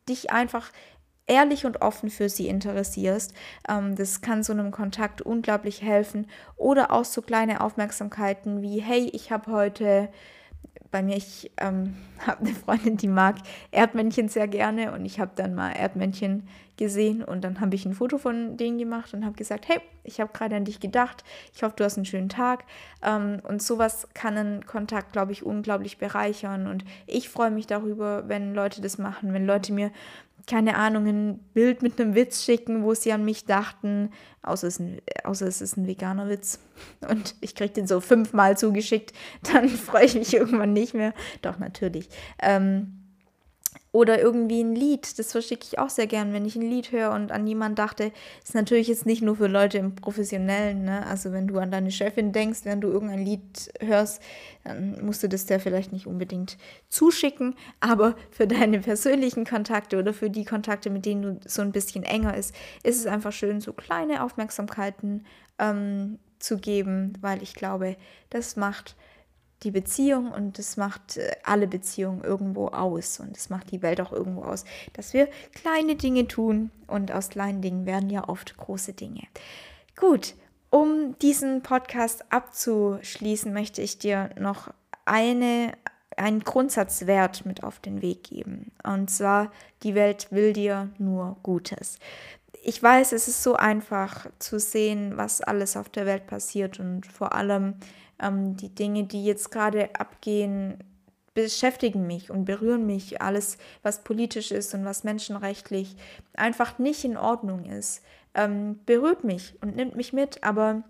dich 0.09 0.31
einfach 0.31 0.71
ehrlich 1.27 1.65
und 1.67 1.81
offen 1.83 2.11
für 2.11 2.29
sie 2.29 2.49
interessierst. 2.49 3.33
Ähm, 3.69 3.97
das 3.97 4.21
kann 4.21 4.43
so 4.43 4.53
einem 4.53 4.71
Kontakt 4.71 5.23
unglaublich 5.23 5.83
helfen. 5.83 6.27
Oder 6.57 6.91
auch 6.91 7.05
so 7.05 7.23
kleine 7.23 7.61
Aufmerksamkeiten 7.61 8.63
wie, 8.63 8.81
hey, 8.81 9.11
ich 9.13 9.31
habe 9.31 9.51
heute 9.51 10.09
bei 10.93 11.03
mir, 11.03 11.17
ich 11.17 11.51
ähm, 11.57 11.97
habe 12.27 12.47
eine 12.47 12.55
Freundin, 12.55 12.97
die 12.97 13.09
mag 13.09 13.37
Erdmännchen 13.73 14.29
sehr 14.29 14.47
gerne 14.47 14.93
und 14.93 15.05
ich 15.05 15.19
habe 15.19 15.33
dann 15.35 15.55
mal 15.57 15.73
Erdmännchen 15.73 16.47
gesehen 16.77 17.23
und 17.23 17.43
dann 17.43 17.61
habe 17.61 17.75
ich 17.75 17.85
ein 17.85 17.95
Foto 17.95 18.19
von 18.19 18.57
denen 18.57 18.79
gemacht 18.79 19.13
und 19.13 19.25
habe 19.25 19.35
gesagt, 19.35 19.69
hey, 19.69 19.81
ich 20.05 20.21
habe 20.21 20.33
gerade 20.33 20.57
an 20.57 20.65
dich 20.65 20.81
gedacht, 20.81 21.25
ich 21.55 21.63
hoffe, 21.63 21.75
du 21.77 21.85
hast 21.85 21.97
einen 21.97 22.07
schönen 22.07 22.29
Tag. 22.29 22.65
Ähm, 23.03 23.41
und 23.47 23.63
sowas 23.63 24.09
kann 24.15 24.37
einen 24.37 24.67
Kontakt, 24.67 25.13
glaube 25.13 25.33
ich, 25.33 25.45
unglaublich 25.45 25.99
bereichern 25.99 26.67
und 26.67 26.85
ich 27.07 27.29
freue 27.29 27.51
mich 27.51 27.67
darüber, 27.67 28.29
wenn 28.29 28.55
Leute 28.55 28.81
das 28.81 28.99
machen, 28.99 29.33
wenn 29.33 29.47
Leute 29.47 29.73
mir 29.73 29.91
keine 30.47 30.77
Ahnung, 30.77 31.07
ein 31.07 31.39
Bild 31.55 31.83
mit 31.83 32.01
einem 32.01 32.15
Witz 32.15 32.45
schicken, 32.45 32.83
wo 32.83 32.95
sie 32.95 33.13
an 33.13 33.25
mich 33.25 33.45
dachten, 33.45 34.11
außer 34.43 34.67
es, 34.67 34.79
ein, 34.79 35.01
außer 35.25 35.47
es 35.47 35.61
ist 35.61 35.77
ein 35.77 35.87
veganer 35.87 36.29
Witz 36.29 36.59
und 37.09 37.35
ich 37.41 37.55
kriege 37.55 37.73
den 37.73 37.87
so 37.87 38.01
fünfmal 38.01 38.57
zugeschickt, 38.57 39.13
dann 39.53 39.69
freue 39.69 40.07
ich 40.07 40.15
mich 40.15 40.35
irgendwann 40.35 40.73
nicht 40.73 40.95
mehr. 40.95 41.15
Doch, 41.43 41.59
natürlich. 41.59 42.09
Ähm, 42.41 43.02
oder 43.93 44.19
irgendwie 44.19 44.63
ein 44.63 44.75
Lied, 44.75 45.19
das 45.19 45.33
verschicke 45.33 45.67
ich 45.71 45.79
auch 45.79 45.91
sehr 45.91 46.07
gern, 46.07 46.33
wenn 46.33 46.47
ich 46.47 46.57
ein 46.57 46.63
Lied 46.63 46.93
höre 46.93 47.13
und 47.13 47.31
an 47.31 47.47
jemanden 47.47 47.77
dachte. 47.77 48.11
Ist 48.43 48.55
natürlich 48.55 48.89
jetzt 48.89 49.05
nicht 49.05 49.21
nur 49.21 49.37
für 49.37 49.49
Leute 49.49 49.77
im 49.77 49.95
Professionellen, 49.95 50.85
ne? 50.85 51.07
Also 51.07 51.31
wenn 51.31 51.47
du 51.47 51.59
an 51.59 51.71
deine 51.71 51.91
Chefin 51.91 52.33
denkst, 52.33 52.61
während 52.65 52.83
du 52.83 52.89
irgendein 52.89 53.25
Lied 53.25 53.71
hörst, 53.81 54.23
dann 54.65 55.05
musst 55.05 55.23
du 55.23 55.29
das 55.29 55.45
der 55.45 55.61
vielleicht 55.61 55.93
nicht 55.93 56.07
unbedingt 56.07 56.57
zuschicken. 56.89 57.55
Aber 57.81 58.17
für 58.31 58.47
deine 58.47 58.81
persönlichen 58.81 59.45
Kontakte 59.45 59.99
oder 59.99 60.15
für 60.15 60.31
die 60.31 60.47
Kontakte, 60.47 60.89
mit 60.89 61.05
denen 61.05 61.23
du 61.23 61.41
so 61.47 61.61
ein 61.61 61.73
bisschen 61.73 62.03
enger 62.03 62.35
ist, 62.35 62.55
ist 62.83 62.99
es 62.99 63.07
einfach 63.07 63.33
schön, 63.33 63.61
so 63.61 63.75
kleine 63.75 64.25
Aufmerksamkeiten 64.25 65.27
ähm, 65.59 66.19
zu 66.39 66.57
geben, 66.57 67.13
weil 67.21 67.43
ich 67.43 67.55
glaube, 67.55 67.97
das 68.31 68.57
macht 68.57 68.97
die 69.63 69.71
Beziehung 69.71 70.31
und 70.33 70.59
das 70.59 70.77
macht 70.77 71.17
äh, 71.17 71.31
alle 71.45 71.67
Beziehungen 71.67 72.23
irgendwo 72.23 72.69
aus 72.69 73.21
und 73.21 73.37
das 73.37 73.51
macht 73.51 73.71
die 73.71 73.83
Welt 73.83 74.01
auch 74.01 74.13
irgendwo 74.13 74.43
aus, 74.43 74.65
dass 74.93 75.13
wir 75.13 75.29
kleine 75.55 75.97
Dinge 75.97 76.29
tun 76.29 76.71
und 76.87 77.13
aus 77.13 77.29
kleinen 77.29 77.63
Dingen 77.63 77.87
werden 77.87 78.11
ja 78.11 78.29
oft 78.29 78.57
große 78.57 78.93
Dinge. 78.93 79.23
Gut, 79.97 80.35
um 80.71 81.17
diesen 81.19 81.63
Podcast 81.63 82.25
abzuschließen, 82.33 83.53
möchte 83.53 83.83
ich 83.83 83.99
dir 83.99 84.31
noch 84.39 84.73
eine, 85.05 85.75
einen 86.17 86.41
Grundsatzwert 86.41 87.45
mit 87.45 87.63
auf 87.63 87.79
den 87.79 88.01
Weg 88.01 88.25
geben. 88.25 88.73
Und 88.83 89.11
zwar, 89.11 89.53
die 89.83 89.95
Welt 89.95 90.29
will 90.31 90.55
dir 90.55 90.89
nur 90.99 91.37
Gutes. 91.43 91.99
Ich 92.65 92.83
weiß, 92.83 93.13
es 93.13 93.29
ist 93.29 93.43
so 93.43 93.55
einfach 93.55 94.27
zu 94.39 94.59
sehen, 94.59 95.17
was 95.17 95.41
alles 95.41 95.77
auf 95.77 95.89
der 95.89 96.07
Welt 96.07 96.27
passiert 96.27 96.81
und 96.81 97.07
vor 97.07 97.35
allem, 97.35 97.75
ähm, 98.23 98.57
die 98.57 98.75
Dinge, 98.75 99.05
die 99.05 99.25
jetzt 99.25 99.51
gerade 99.51 99.95
abgehen, 99.95 100.79
beschäftigen 101.35 102.07
mich 102.07 102.31
und 102.31 102.45
berühren 102.45 102.87
mich. 102.87 103.21
Alles, 103.23 103.59
was 103.83 104.05
politisch 104.05 104.51
ist 104.51 104.75
und 104.75 104.85
was 104.85 105.05
menschenrechtlich 105.05 105.97
einfach 106.35 106.79
nicht 106.79 107.05
in 107.05 107.17
Ordnung 107.17 107.65
ist, 107.65 108.03
ähm, 108.35 108.81
berührt 108.87 109.25
mich 109.25 109.55
und 109.63 109.77
nimmt 109.77 109.97
mich 109.97 110.13
mit. 110.13 110.43
Aber 110.45 110.83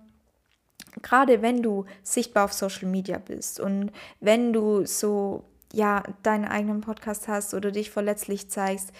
gerade 1.01 1.43
wenn 1.43 1.63
du 1.63 1.85
sichtbar 2.03 2.45
auf 2.45 2.53
Social 2.53 2.89
Media 2.89 3.19
bist 3.19 3.61
und 3.61 3.93
wenn 4.21 4.53
du 4.53 4.85
so 4.85 5.45
ja 5.73 6.03
deinen 6.23 6.45
eigenen 6.45 6.81
Podcast 6.83 7.29
hast 7.29 7.55
oder 7.55 7.71
dich 7.71 7.91
verletzlich 7.91 8.51
zeigst, 8.51 8.93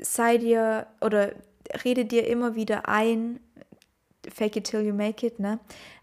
sei 0.00 0.38
dir 0.38 0.86
oder 1.00 1.32
rede 1.84 2.04
dir 2.04 2.26
immer 2.26 2.54
wieder 2.54 2.88
ein, 2.88 3.40
fake 4.28 4.56
it 4.56 4.64
till 4.64 4.80
you 4.80 4.94
make 4.94 5.26
it, 5.26 5.38
ne? 5.38 5.58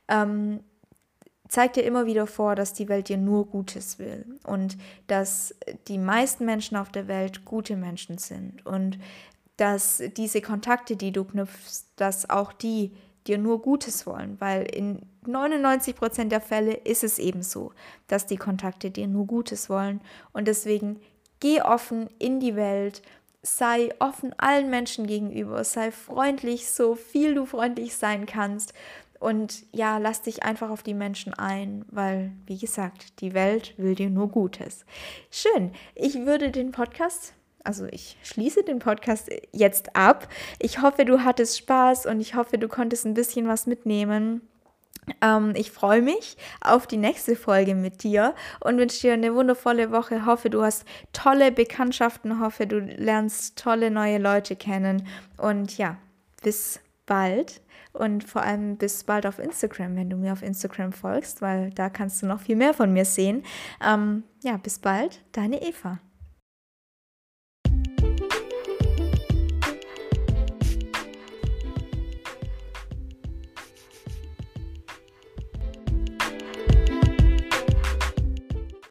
Ähm, 0.07 0.61
zeigt 1.53 1.75
dir 1.75 1.83
immer 1.83 2.07
wieder 2.07 2.25
vor, 2.25 2.55
dass 2.55 2.73
die 2.73 2.89
Welt 2.89 3.09
dir 3.09 3.17
nur 3.17 3.45
Gutes 3.45 3.99
will 3.99 4.25
und 4.43 4.75
dass 5.05 5.53
die 5.87 5.99
meisten 5.99 6.45
Menschen 6.45 6.75
auf 6.75 6.89
der 6.89 7.07
Welt 7.07 7.45
gute 7.45 7.75
Menschen 7.75 8.17
sind 8.17 8.65
und 8.65 8.97
dass 9.57 10.01
diese 10.17 10.41
Kontakte, 10.41 10.95
die 10.95 11.11
du 11.11 11.23
knüpfst, 11.23 11.85
dass 11.95 12.27
auch 12.27 12.53
die 12.53 12.91
dir 13.27 13.37
nur 13.37 13.61
Gutes 13.61 14.07
wollen, 14.07 14.41
weil 14.41 14.63
in 14.63 15.03
99 15.27 15.95
Prozent 15.95 16.31
der 16.31 16.41
Fälle 16.41 16.73
ist 16.73 17.03
es 17.03 17.19
eben 17.19 17.43
so, 17.43 17.71
dass 18.07 18.25
die 18.25 18.37
Kontakte 18.37 18.89
dir 18.89 19.07
nur 19.07 19.27
Gutes 19.27 19.69
wollen 19.69 20.01
und 20.31 20.47
deswegen 20.47 21.01
geh 21.39 21.61
offen 21.61 22.09
in 22.17 22.39
die 22.39 22.55
Welt, 22.55 23.03
sei 23.43 23.93
offen 23.99 24.33
allen 24.39 24.71
Menschen 24.71 25.05
gegenüber, 25.05 25.63
sei 25.65 25.91
freundlich, 25.91 26.67
so 26.67 26.95
viel 26.95 27.35
du 27.35 27.45
freundlich 27.45 27.95
sein 27.95 28.25
kannst. 28.25 28.73
Und 29.23 29.63
ja, 29.71 29.99
lass 29.99 30.21
dich 30.21 30.43
einfach 30.43 30.69
auf 30.69 30.83
die 30.83 30.93
Menschen 30.93 31.33
ein, 31.33 31.85
weil, 31.89 32.33
wie 32.45 32.57
gesagt, 32.57 33.21
die 33.21 33.33
Welt 33.33 33.73
will 33.77 33.95
dir 33.95 34.09
nur 34.09 34.27
Gutes. 34.27 34.85
Schön. 35.31 35.71
Ich 35.95 36.25
würde 36.25 36.51
den 36.51 36.71
Podcast 36.71 37.33
also 37.65 37.85
ich 37.91 38.17
schließe 38.23 38.63
den 38.63 38.79
Podcast 38.79 39.29
jetzt 39.53 39.95
ab. 39.95 40.27
Ich 40.59 40.81
hoffe, 40.81 41.05
du 41.05 41.23
hattest 41.23 41.57
Spaß 41.57 42.07
und 42.07 42.19
ich 42.19 42.35
hoffe, 42.35 42.57
du 42.57 42.67
konntest 42.67 43.05
ein 43.05 43.13
bisschen 43.13 43.47
was 43.47 43.67
mitnehmen. 43.67 44.41
Ähm, 45.21 45.53
ich 45.55 45.71
freue 45.71 46.01
mich 46.01 46.37
auf 46.61 46.87
die 46.87 46.97
nächste 46.97 47.37
Folge 47.37 47.75
mit 47.75 48.03
dir 48.03 48.35
und 48.59 48.77
wünsche 48.77 49.01
dir 49.01 49.13
eine 49.13 49.33
wundervolle 49.33 49.91
Woche. 49.91 50.25
Hoffe, 50.25 50.49
du 50.49 50.61
hast 50.61 50.85
tolle 51.13 51.53
Bekanntschaften. 51.53 52.41
Hoffe, 52.41 52.67
du 52.67 52.79
lernst 52.79 53.57
tolle 53.57 53.91
neue 53.91 54.17
Leute 54.17 54.57
kennen. 54.57 55.07
Und 55.37 55.77
ja, 55.77 55.97
bis 56.41 56.81
bald. 57.05 57.61
Und 57.93 58.23
vor 58.23 58.41
allem 58.41 58.77
bis 58.77 59.03
bald 59.03 59.25
auf 59.25 59.39
Instagram, 59.39 59.95
wenn 59.95 60.09
du 60.09 60.17
mir 60.17 60.33
auf 60.33 60.41
Instagram 60.41 60.91
folgst, 60.91 61.41
weil 61.41 61.69
da 61.71 61.89
kannst 61.89 62.21
du 62.21 62.25
noch 62.25 62.41
viel 62.41 62.55
mehr 62.55 62.73
von 62.73 62.91
mir 62.91 63.05
sehen. 63.05 63.43
Ähm, 63.85 64.23
ja, 64.43 64.57
bis 64.57 64.79
bald, 64.79 65.23
deine 65.31 65.61
Eva. 65.61 65.99